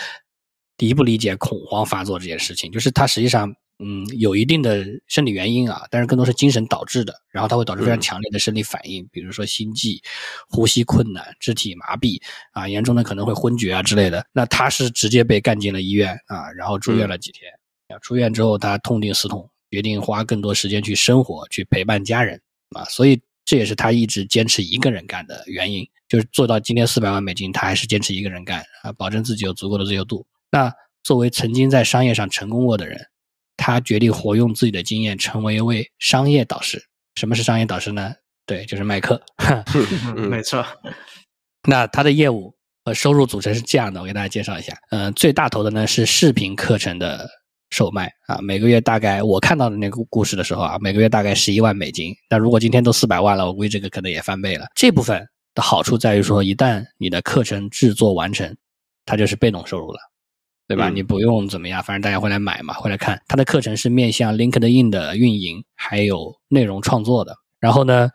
[0.78, 3.54] 理不理解恐慌发作这件事情，就是他实际上。
[3.80, 10.00] 嗯，有一定的生理原因啊，但是更多是精神导致的，然后它会导致非常强烈的生理反应，比如说心悸、
[10.48, 14.24] 呼吸困难、肢体麻痹啊，严重的可能会昏厥啊之类的。
[14.32, 17.50] 那他是直接被干进了医院啊，然后住院了几天。
[17.88, 30.26] 啊，出院之后他痛定思痛，决定花更多时间去生活，去陪伴家人啊，所以这也是他一直坚持一个人干的原因，就是做到今天四百万美金，他还是坚持一个人干啊，保证自己有足够的自由度。
[30.50, 33.06] 那作为曾经在商业上成功过的人。
[33.56, 36.86] 他决定活用自己的经验，成为一位商业导师。
[37.14, 38.12] 什么是商业导师呢？
[38.44, 39.22] 对，就是卖课。
[40.28, 40.66] 没错。
[41.68, 42.52] 那他的业务
[42.84, 44.76] 和收入组成是这样的，我给大家介绍一下。
[44.90, 47.30] 嗯，最大头的呢是视频课程的
[47.74, 52.14] 售卖啊，每个月大概我看到的那个故事的时候啊，每个月大概十一万美金。
[52.30, 54.66] 那如果今天都四百万了，我估计这个可能也翻倍了。
[54.74, 58.56] 这部分的好处在于说，一旦你的课程制作完成，
[59.04, 59.98] 它就是被动收入了。
[60.66, 60.88] 对吧？
[60.88, 63.20] 你不用怎么样，反正大家会来买嘛，会来看。
[63.28, 67.36] 它的课程是面向 LinkedIn 的运营，还有内容创作的。
[67.60, 68.08] 然后呢，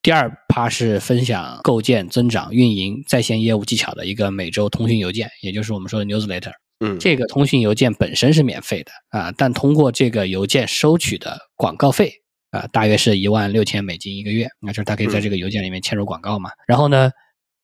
[0.00, 6.52] 第二趴是分享构建、增长、运营在线业务技巧的一个每周通讯邮件，也就是我们说的 Newsletter。
[6.80, 12.12] 嗯，这个通讯邮件本身是免费的啊，但通过这个邮件收取的广告费
[12.50, 14.48] 啊，大约是一万六千美金一个月。
[14.60, 16.50] 那就是他可以在这个邮件里面嵌入广告嘛。
[16.66, 17.10] 然后呢？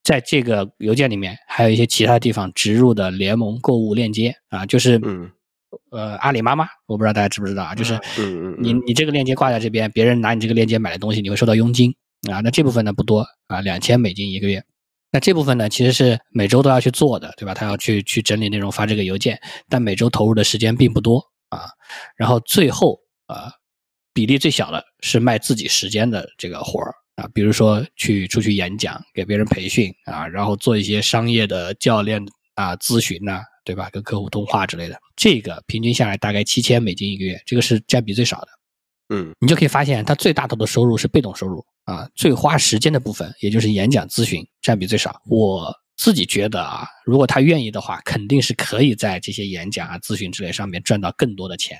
[0.04, 5.00] 在这个邮件里面，还有一些其他地方植入的联盟购物链接啊，就是，
[5.92, 8.00] 呃，阿里妈妈，我不知道大家知不知道啊，就是，
[8.58, 11.94] 你你这个链接挂在这边，别人拿你这个链接买的东西，你会收到佣金
[12.28, 12.40] 啊。
[12.40, 14.64] 那这部分呢不多啊，两千美金一个月。
[15.12, 17.52] 那这部分呢其实是每周都要去做的，对吧？
[17.54, 21.68] 他要去去整理内容发这个邮件，但每周投入的时间并不多啊。
[22.16, 23.52] 然后最后啊，
[24.14, 26.92] 比例最小的是卖自己时间的这个活儿。
[27.14, 33.90] 啊，比如说去出去演讲，给别人培训啊，然后做一些商业的教练啊、咨询呐，对吧？
[33.92, 38.48] 跟客户通话之类的，这个平均下来大概七千美金一个月，这个是占比最少的。
[39.08, 45.20] 嗯，你就可以发现，他最大头的收入是被动收入啊，最花时间的部分，也就是演讲咨询占比最少。
[45.26, 51.76] 我自己觉得啊，如果他愿意的话，肯定是可以在这些演讲啊、咨询之类上面赚到更多的钱。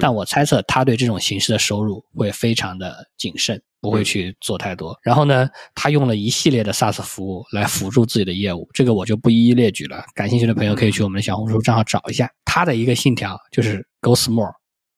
[0.00, 3.60] 但我猜测他对这种形式的收入会非常的谨慎。
[3.82, 10.02] 不会去做太多，然后呢，他用了一系列的 SaaS 服务来辅助自己的业务，这个我就不一一列举了。
[10.14, 12.26] 感兴趣的朋友可以去我们的小红书账号找一下。
[12.46, 14.50] 他的一个信条就是 Go small,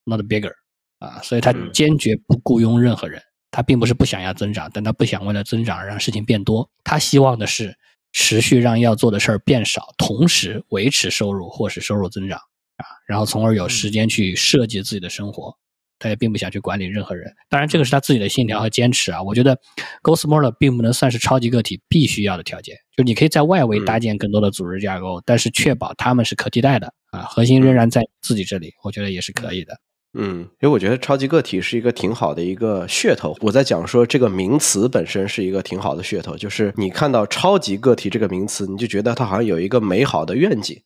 [0.04, 0.52] not bigger，
[0.98, 3.22] 啊，所以他坚决不雇佣任何人。
[3.50, 6.68] 他并不是不想要增长，但他不想为了增长让事情变多。
[6.84, 7.74] 他希望的是
[8.12, 15.56] 持续让要做的事儿变少，同时维持收入或是收入增长啊，然后从而有时间去设计自己的生活。
[15.98, 19.22] 他也并不想去管理任何人，当然这个是他自己的信条和坚持啊。
[19.22, 19.58] 我觉得
[20.02, 29.74] ，Go Smaller 并不能算是超级个体必须要的条件，就你可以在外围搭建更多的组织架构，但是确保他们是可替代的啊，核心仍然在自己这里，我觉得也是可以的。
[30.14, 33.36] 嗯，因为我觉得超级个体是一个挺好的一个噱头。
[33.40, 40.80] 我在讲说这个名词本身是一个挺好的噱头，就是你看到超级个体这个名词，你就觉得它好像有一个美好的愿景，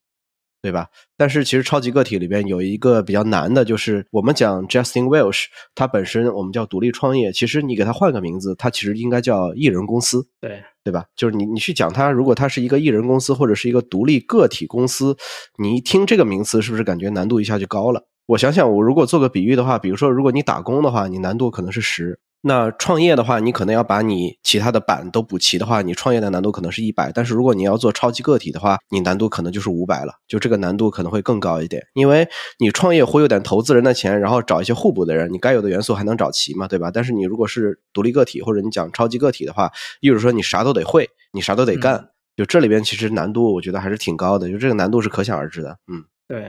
[0.63, 0.89] 对吧？
[1.17, 5.45] 但是其实超级个体里边有一个比较难的，就是我们讲 Justin Welsh，
[5.77, 10.27] 他本身我们叫独立创业，其实你给他换个名字，他其实应该叫艺人公司。
[10.41, 11.05] 对对吧？
[11.15, 15.17] 就是你，你去讲它，如果它是一个艺人公司或者是一个独立个体公司，
[15.59, 18.07] 你一听这个名词，是不是感觉难度一下就高了？
[18.31, 27.11] 我想想，我如果做个比喻的话，比如说，如果你打工的话，你难度可能是十；那创业的话，你可能要把你其他的板都补齐的话，你创业的难度可能是一百。
[27.11, 32.29] 但是如果你要做超级个体的话，你难度可能就是五百了，就这个难度可能会更高一点，因为
[32.61, 36.89] 你创业忽悠点投资人的钱，然后找一些互补的人，你该有的元素还能找齐嘛，对吧？
[36.95, 46.05] 但是你如果是独立个体或者你讲超级个体的话，意味着说你啥都得会，你啥都得干，就这里边其实难度我觉得还是挺高的，就这个难度是可想而知的，嗯。
[46.29, 46.47] 对。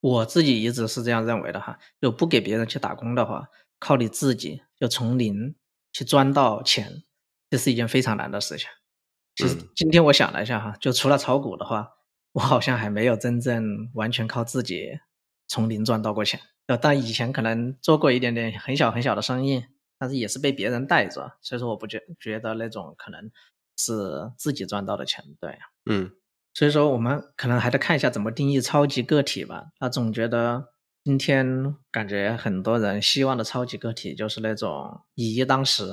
[0.00, 5.54] 我自己一直是这样认为的哈，就不给别人去打工的话，靠你自己就从零
[5.92, 7.02] 去赚到钱，
[7.50, 8.68] 这是一件非常难的事情。
[9.34, 11.88] 其实今天我想了一下哈，就除了炒股的话，
[12.32, 14.98] 我好像还没有真正完全靠自己
[15.48, 16.40] 从零赚到过钱。
[16.66, 19.64] 呃，但以前可能做过一点点很小很小的生意，
[19.98, 23.30] 但是也是被别人带着，所以说我不觉觉得那种可能
[23.76, 25.24] 是自己赚到的钱。
[25.40, 25.58] 对，
[25.90, 26.10] 嗯。
[26.56, 29.66] 所以说，我们可能还得看一下怎么定义超级个体吧。
[29.78, 30.70] 他总觉得
[31.04, 35.84] 今天感觉很多人希望的超级个体就是那种以一当十，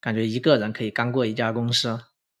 [0.00, 1.98] 感觉一个人可以干过一家公司。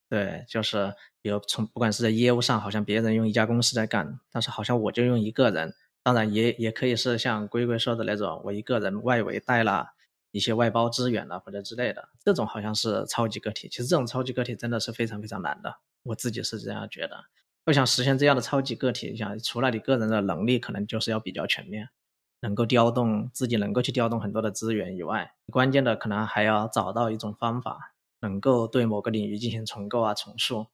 [0.08, 5.74] 对，就是比如从不管是在业务上，好像别人用一家公司在干，但是好像我就用一个人。
[6.04, 9.88] 当然，也也可以是像龟龟说的那种，我一个人外围带了
[10.30, 13.68] 一些外包资源啊或者之类的，这种好像是超级个体。
[13.68, 17.24] 其实这种超级个体真的是非常非常难的，我自己是这样觉得。
[17.66, 21.90] 要想实现这样的超级个体，想除了你个人的能力可能就是要比较全面，
[22.40, 30.68] 能够调动自己能够去调动很多的资源以外，关键的可能还要找到一种方法，能够对某个领域进行重构啊重塑，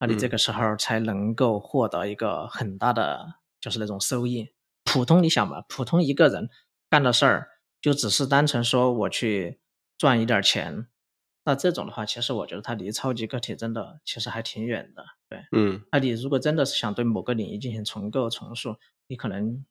[0.00, 4.52] 那你这个时候才能够获得一个很大的就是那种收益。
[4.84, 6.48] 普通你想吧，普通一个人
[6.90, 7.48] 干的事儿
[7.80, 9.60] 就只是单纯说我去
[9.96, 10.88] 赚一点钱。
[11.44, 18.76] 那这种的话，其实我觉得它离超级个体真的其实还挺远的，对，嗯，那你如果真的是想对某个领域进行重构重塑，
[19.08, 19.64] 你可能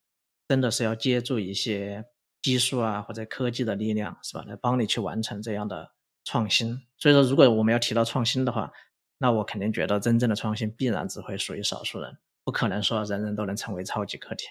[0.50, 2.04] 真的是要借助一些
[2.42, 4.44] 技术啊或者科技的力量，是吧？
[4.48, 5.94] 来帮你去完成这样的
[6.26, 6.82] 创新。
[6.98, 8.72] 所以说，如果我们要提到创新的话，
[9.18, 14.48] 那我肯定觉得真正的创新必然只会属于少数人，不可能说人人都能成为超级个体。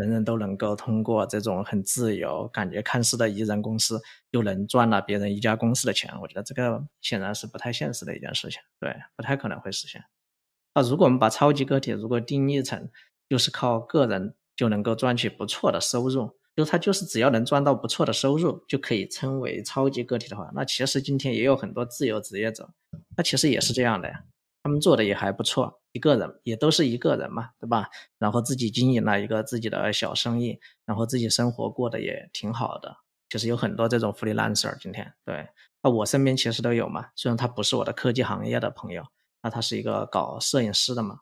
[0.00, 4.00] 人人都能够通过这种很自由、感觉看似的一人公司，
[4.32, 6.12] 就能赚了别人一家公司的钱。
[6.20, 10.02] 我觉得这个显然是不太现实的一件事情，对，不太可能会实现。
[10.74, 12.88] 那如果我们把超级个体如果定义成
[13.28, 22.70] 就是靠个人就能够赚取不错的收入，就是他就是只要能赚到不错的收入就可以称为超级个体的话，那其实今天也有很多自由职业者，
[23.16, 24.24] 那其实也是这样的呀。
[24.62, 27.88] 他们做的也还不错，一个人也都是一个人嘛，对吧？
[28.18, 32.98] 然后自己经营了一个自己的小生意，然后自己生活过得也挺好的。
[33.28, 35.48] 其实有很多这种 freelancer，今天对，
[35.82, 37.06] 那我身边其实都有嘛。
[37.14, 39.04] 虽然他不是我的科技行业的朋友，
[39.42, 41.20] 那他是一个搞摄影师的嘛，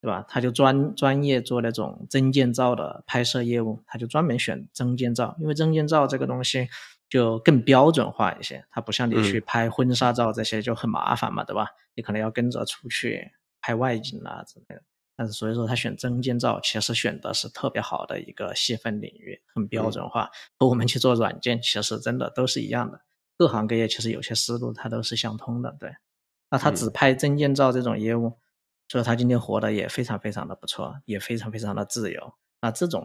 [0.00, 0.24] 对吧？
[0.28, 6.68] 他就专专业做那种证件照的拍摄业务，他就专门选证件照，因为证件照这个东西。
[7.08, 11.68] 就更标准化一些，它不像你去拍婚纱照这些就很麻烦嘛，对吧？
[11.94, 14.82] 你可能要跟着出去拍外景啊之类的。
[15.16, 20.30] 但是所以说他选证件照，其实选的是特别好的一个细分领域，很标准化。
[20.58, 23.00] 和我们去做软件，其实真的都是一样的。
[23.36, 25.96] 各行各业其实有些思路它都是相通的，对。
[26.50, 28.38] 那他只拍证件照这种业务，
[28.88, 32.34] 所以他今天活的也非常非常的不错，也非常非常的自由。
[32.60, 33.04] 那这种，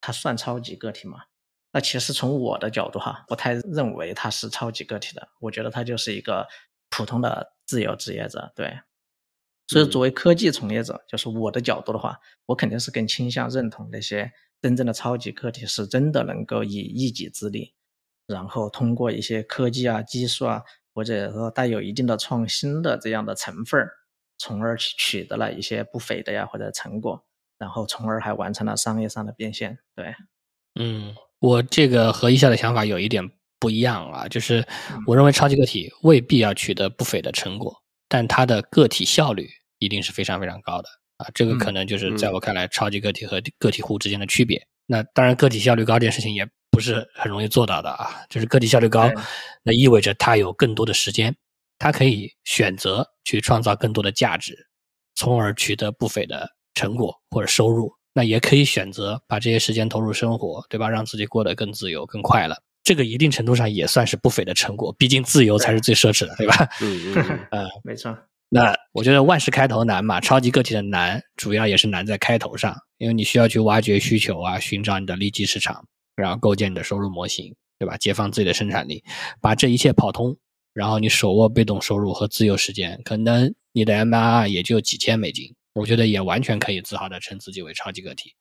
[0.00, 1.24] 他算超级个体吗？
[1.72, 6.46] 那其实从我的角度哈，不太认为他是超级个体的，我觉得他就是一个
[6.90, 8.52] 普通的自由职业者。
[8.54, 8.78] 对，
[9.68, 14.30] 所以作为科技从业者，就是我的角度的话，我肯定是更倾向认同那些
[14.60, 17.74] 真正的超级个体是真的能够以一己之力，
[18.26, 23.92] 然后通过一些科技啊、技术啊，或者说带有一定的创新的这样的成分儿，
[24.36, 27.24] 从而去取得了一些不菲的呀或者成果，
[27.56, 29.78] 然后从而还完成了商业上的变现。
[29.96, 30.14] 对，
[30.78, 31.14] 嗯。
[31.42, 33.28] 我这个和一下的想法有一点
[33.58, 34.64] 不一样啊，就是
[35.08, 37.74] 我认为超级个体未必要取得不菲的成果，
[38.08, 41.26] 但它的个体效率一定是非常非常高的啊。
[41.34, 44.64] 这个可能就是在我看来，超级个体和个体户之间的区别。
[44.86, 48.22] 那当然，个体效率高这件事情也不是很容易做到的啊。
[48.30, 49.10] 就是个体效率高，
[49.64, 51.34] 那意味着他有更多的时间，
[51.76, 54.68] 他可以选择去创造更多的价值，
[55.16, 57.92] 从而取得不菲的成果或者收入。
[58.14, 60.88] 那也可以选择把这些时间投入生活，对吧？
[60.88, 62.56] 让自己过得更自由、更快乐。
[62.84, 66.68] 这个一定程度上也算是不菲的成果，毕竟自由才是最奢侈的，对吧？
[66.80, 68.16] 嗯嗯嗯， 没错。
[68.48, 75.86] 那我觉得万事开头难嘛，超级个体的难主要也是难在开头上，因为你需要去挖掘需求啊，寻找你的利基市场，
[76.16, 77.96] 然后构建你的收入模型，对吧？
[77.96, 79.02] 解放自己的生产力，
[79.40, 80.36] 把这一切跑通，
[80.74, 88.34] 然后你手握被动收入和自由时间，可能你的 MRR 也就几千美金，我觉得也完全可以自豪的称自己为超级个体。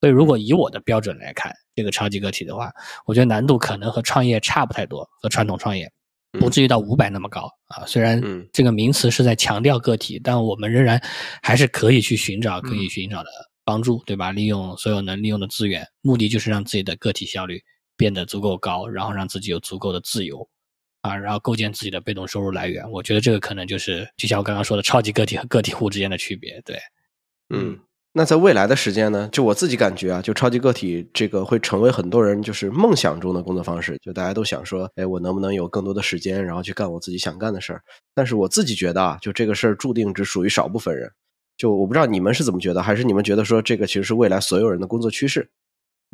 [0.00, 2.70] 所以，如果以我的标准来看，这个超级个体的话，
[3.06, 5.90] 我觉得难度可能和创业差不太多，和传统创业
[6.32, 7.86] 不至于到五百那么高啊。
[7.86, 8.20] 虽然
[8.52, 11.00] 这个名词是在强调个体，但我们仍然
[11.42, 13.30] 还是可以去寻找可以寻找的
[13.64, 14.30] 帮助，对吧？
[14.30, 17.62] 利用所有能利用的资源，目的就是让自己的个体效率
[17.96, 20.46] 变得足够高，然后让自己有足够的自由
[21.04, 22.90] 啊，然后构建自己的被动收入来源。
[22.90, 26.62] 我觉得这个可能就是就像我刚刚说的，超级个体和个体户之间的区别。
[26.64, 26.78] 对，
[27.50, 27.78] 嗯。
[28.16, 29.28] 那在未来的时间呢？
[29.32, 33.98] 就我自己感觉啊，就超级个体这个会成为很多人就是梦想中的工作方式。
[34.00, 37.82] 就大家都想说，哎，我能不能有更多的时间，然后去干我自己想干的事儿？
[38.14, 41.10] 但是我自己觉得啊，就这个事儿注定只属于少部分人。
[41.56, 45.50] 就我不知道你们是怎么觉得，还是你们觉得说这个其实是未来所有人的工作趋势？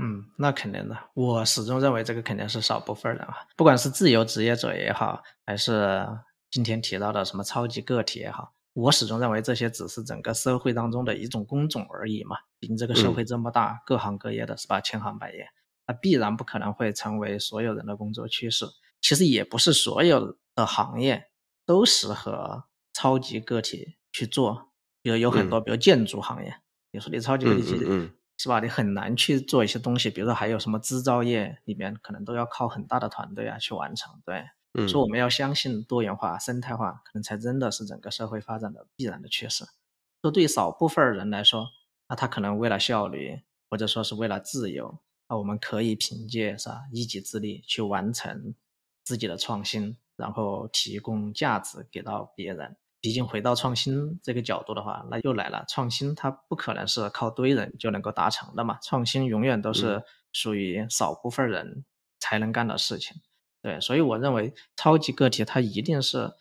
[0.01, 0.97] 嗯，那肯定的。
[1.15, 6.07] 我始终认为这个肯定是少部分人啊，不管是自由职业者也好，还是
[6.51, 8.55] 今天提到的什么超级个体也好。
[8.73, 12.37] 我始终认为这些只是整个社会当中的一种工种而已嘛。
[12.59, 14.81] 毕竟这个社会这么大，各行各业的是吧？
[14.81, 15.49] 千行百业，
[15.87, 18.67] 那必然不可能会成为所有人的工作趋势。
[19.01, 21.31] 其实也不是所有的行业
[21.67, 24.71] 都适合超级个体去做。
[25.03, 26.55] 比如有很多，比如建筑行业，
[26.93, 27.63] 你说你超级个体
[28.43, 28.59] 是吧？
[28.59, 30.09] 你很难去做一些东西。
[30.09, 34.11] 比如说还有什么制造业里面，可能都要靠很大的团队啊去完成。
[34.25, 34.89] 对。
[34.89, 39.67] 说我们要相信多元化、生态化，可能才真的是整个社会发展的必然的趋势。
[40.23, 41.69] 说对少部分人来说，
[42.09, 48.55] 那他可能为了效率，或者说是为了自由，那我们可以凭借是吧一己之力去完成
[49.03, 52.77] 自己的创新，然后提供价值给到别人。
[53.01, 61.85] 毕竟回到创新这个角度的话，那又来了，创新它不可能是靠堆人就能够达成的嘛，创新永远都是属于少部分人
[62.19, 63.17] 才能干的事情。
[63.63, 66.33] 对，所以我认为超级个体它一定是，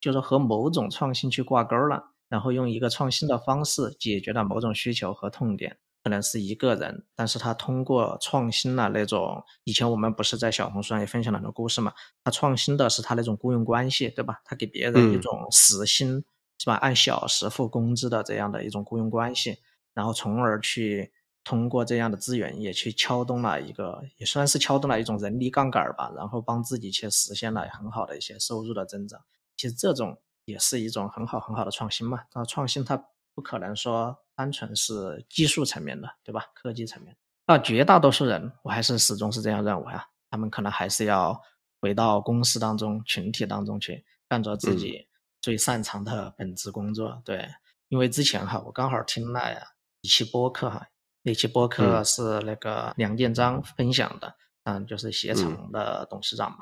[0.00, 11.92] 就是和某种创新去挂钩了，然后用一个创新的方式解决了某种需求和痛点，可能是一个人，但是他通过创新了那种，以前我们不是在小红书上也分享了很多故事嘛，
[12.24, 14.40] 他创新的是他那种雇佣关系，对吧？
[14.44, 16.24] 他给别人一种时薪，
[16.58, 16.74] 是吧？
[16.74, 19.58] 按小时付工资的这样的一种雇佣关系，
[19.94, 21.12] 然后从而去。
[21.44, 29.18] 通过这样的资源，也去敲动了一个，也算是敲动了一种人力杠杆吧，然后帮自己去实现了很好的一些收入的增长。
[29.56, 32.24] 其实这种也是一种很好很好的创新嘛。
[32.34, 33.02] 那创新它
[33.34, 36.44] 不可能说单纯是技术层面的，对吧？
[36.54, 37.16] 科技层面。
[37.44, 41.36] 那绝大多数人，我还是始终是这样认为啊，他们可能还是要
[41.80, 45.08] 回到公司当中、群体当中去，干着自己
[45.40, 47.20] 最擅长的本职工作。
[47.24, 47.48] 对，
[47.88, 49.60] 因为之前哈，我刚好听了呀
[50.02, 50.86] 一期播客哈。
[51.22, 54.32] 那期播客是那个梁建章分享的，
[54.62, 56.58] 嗯，就是携程的董事长嘛，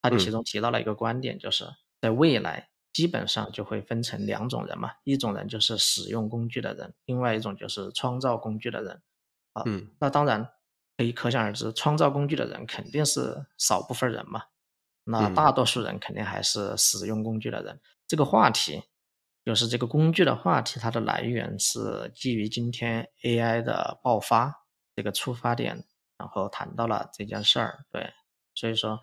[0.00, 1.68] 他其中提到了一个观点，就是
[2.00, 9.00] 在未来基本上就会分成两种人嘛，一种人就是使用工具的人，另外一种就是创造工具的人。
[9.52, 10.50] 啊，嗯那当然
[10.96, 14.46] 可以可想而知，创造工具的人肯定是少部分人嘛，
[15.04, 17.80] 那大多数人肯定还是使用工具的人。
[18.08, 18.82] 这个话题。
[19.44, 25.86] 就是这个工具的话题，它的来源是基于今天 AI 的爆发这个出发点，
[26.18, 27.86] 然后谈到了这件事儿。
[27.90, 28.12] 对，
[28.54, 29.00] 所以说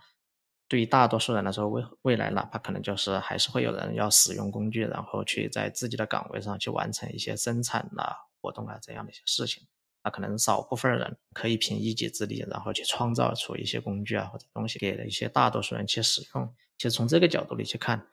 [0.67, 9.63] 对于大多数人来说，未未来哪怕可能就是还是会有人要使用工具，然后去在自己的岗位上去完成一些生产的活动啊这样的一些事情。
[10.03, 16.53] 那可能少部分人可以凭一己之力，然后去创造出一些工具啊或者东西给一些大多数人去使用。
[16.77, 18.07] 其实从这个角度里去看，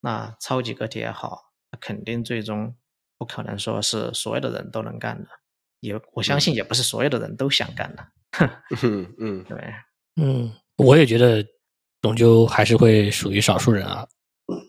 [0.00, 1.52] 那超级个体也好。
[1.80, 2.72] 肯定最终
[3.18, 5.28] 不可能说是所有的人都能干的，
[5.80, 8.06] 也我相信也不是所有的人都想干的。
[8.84, 9.74] 嗯嗯，对，
[10.14, 11.44] 嗯，我也觉得
[12.04, 14.06] 终究还是会属于少数人啊。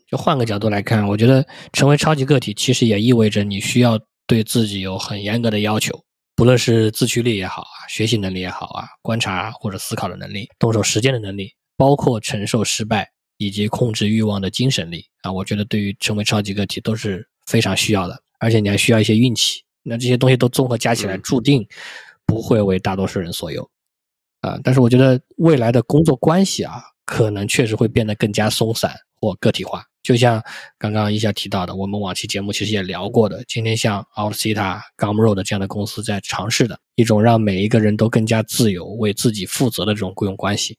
[0.09, 6.01] 就换个角度来看，我觉得成为超级个体，其实也意味着你需要对自己有很严格的要求，
[6.33, 13.11] 不论是自驱力也好啊，学习能力也好啊，观察或者思考的能力，动手实践的能力，包括承受失败。
[13.37, 19.61] 以及控制欲望的精神力啊，我觉得对于成为超级个体都是非常需要的，而且你还需要一些运气。
[19.83, 21.67] 那这些东西都综合加起来，注定
[22.25, 23.69] 不会为大多数人所有
[24.39, 24.57] 啊。
[24.63, 30.43] 但是我觉得未来的工作关系啊，可能确实会变得更加松散或个体化，就像
[30.77, 40.77] 刚刚一下提到的，我们往期节目其实也聊过的，今天像 Outsita、Gumroad 这样的公司在尝试的一种让每一个人都更加自由、为自己负责的这种雇佣关系，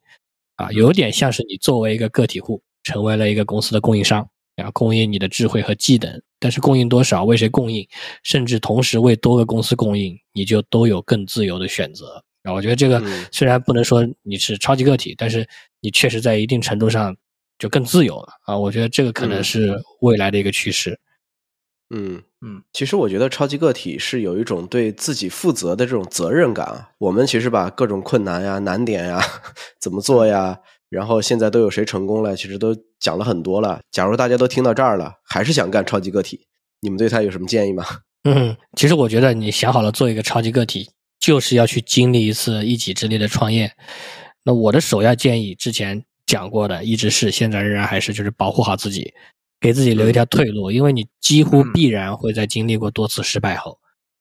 [0.57, 7.87] 啊，有点像是你作为一个个体户，成为了一个公司的供应商，然后，供应你的智慧和技能，但是供应多少、为谁供应，
[8.23, 12.23] 甚至同时为多个公司供应，你就都有更自由的选择。
[12.43, 13.03] 啊，我觉得这个
[13.33, 15.45] 虽然不能说你是超级个体，但是
[15.87, 17.17] 你确实在一定程度上
[17.61, 18.59] 就更自由了啊。
[18.59, 20.99] 我觉得这个可能是未来的一个趋势。
[21.91, 26.89] 嗯嗯，其实我觉得超级个体是有一种对自己负责的这种责任感啊。
[26.99, 29.23] 我们其实把各种困难呀、难点呀、
[29.81, 30.59] 怎么做呀，
[30.89, 33.81] 然后现在都有谁成功了，其实都讲了很多了。
[33.93, 36.49] 假如大家都听到这儿了，还是想干超级个体，
[36.81, 37.85] 你们对他有什么建议吗？
[38.29, 40.91] 嗯，其实我觉得你想好了做一个超级个体。
[41.19, 43.73] 就是要去经历一次一己之力的创业，
[44.47, 49.13] 那我的首要建议，之前讲过的，一直是，现在仍然还是，就是保护好自己，
[49.61, 53.77] 给自己留一条退路，因为你几乎必然会在经历过多次失败后，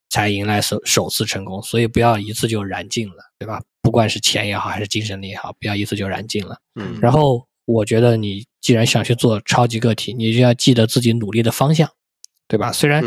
[0.09, 3.61] 才迎来首首次成功，所以不要一次就燃尽了，对吧？
[3.83, 6.57] 不管是钱也好，还是精神力也好，不要一次就燃尽了。
[6.73, 6.97] 嗯。
[6.99, 11.87] 然后我觉得你既然想去做超级个体，你就要记得自己努力的方向，
[12.47, 12.71] 对吧？
[12.71, 13.03] 虽然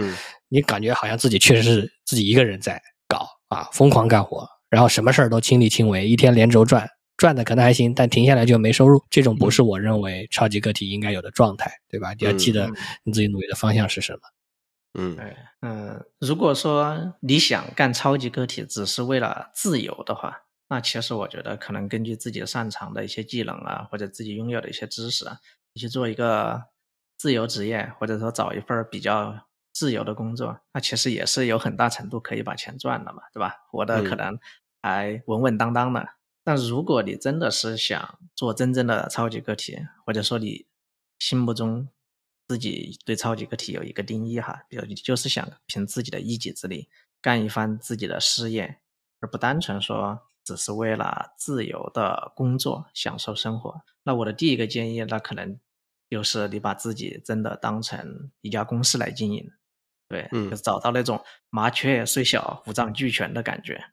[0.49, 3.27] 你感觉好像自己确实是自己一个人在搞。
[3.49, 6.87] 啊，疯狂干活，然后什么事儿都亲力亲为，一天连轴转，
[7.19, 9.05] 赚的可能还行，但停下来就没收入。
[9.11, 12.15] 这种不是我认为超级个体应该有的状态，对吧？
[12.19, 12.71] 你要记得
[13.05, 14.21] 你自己努力的方向是什么。
[14.99, 20.35] 嗯，对，嗯，如果说你想干超级个体只是为了自由的话，
[20.69, 25.37] 那其实我觉得可能根据自己擅长的一些技能啊，或者自己拥有的一些知识啊，
[25.75, 26.63] 你去做一个
[27.19, 29.47] 自由职业，或者说找一份比较。
[29.71, 33.55] 自由的工作，那其实也是有很大程度可以把钱赚的嘛，对吧？
[33.71, 34.37] 活的可能
[34.83, 36.05] 还稳稳当当的。
[36.49, 40.65] 但如果你真的是想做真正的超级个体，或者说你
[41.19, 41.87] 心目中
[42.47, 46.89] 自己对超级个体有一个定义哈，比如你就是想凭自己的一己之力
[47.21, 48.79] 干一番自己的事业，
[49.21, 53.83] 而不单纯说只是为了自由的工作享受生活。
[54.05, 55.61] 那我的第一个建议，那可能
[56.09, 59.53] 就是你把自己真的当成一家公司来经营。
[60.09, 63.85] 对，嗯，就找到那种麻雀虽小五脏俱全的感觉，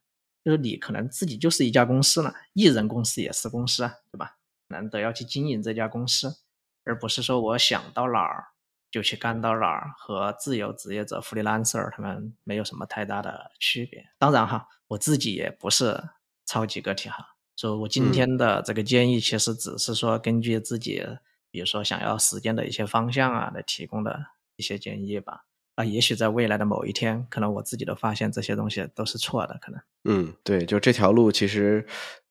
[0.45, 4.37] 就是你可能自己就是一家公司了，艺人公司也是公司啊，对吧？
[4.67, 6.37] 难得要去经营这家公司，
[6.83, 8.45] 而不是说我想到哪儿
[8.91, 14.05] 就去干到哪儿，和自由职业者 freelancer 他们没有什么太大的区别。
[14.19, 15.99] 当然哈，我自己也不是
[16.45, 21.03] 超级个体哈，所以我今天的这个建议其实只是说根据自己，
[21.49, 24.27] 比如说想要实践的一些方向啊来提供的
[24.57, 25.45] 一些建议吧。
[25.75, 29.81] 啊，也许在未来的某一天，可能我自己都发现这些东西都是错的，可能。
[30.05, 31.85] 嗯，对，就这条路其实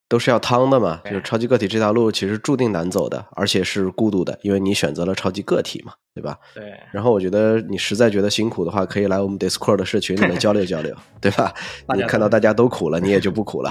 [0.09, 1.03] 都是要趟的嘛。
[1.11, 6.39] 就超级个体这条路其实注定难走的，而且是孤独的，因为你选择了超级个体嘛，对吧？
[6.55, 6.73] 对。
[6.91, 11.53] 然后我觉得你实在觉得辛苦的话，可以来我们 Discord 的社群里面交流交流，对吧？
[11.95, 13.71] 你看到大家都苦了，你也就不苦了，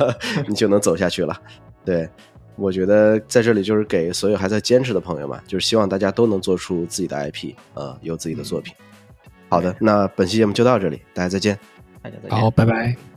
[0.46, 1.34] 你就能走下去了。
[1.82, 2.06] 对，
[2.56, 8.74] 我觉得在这里就是给所有还在坚持的朋友们，就是希望大家都能做出自己的 IP，呃，有自己的作品。
[9.48, 11.58] 好的，那本期节目就到这里，大家再见。
[12.02, 12.38] 大家再见。
[12.38, 13.13] 好，拜拜。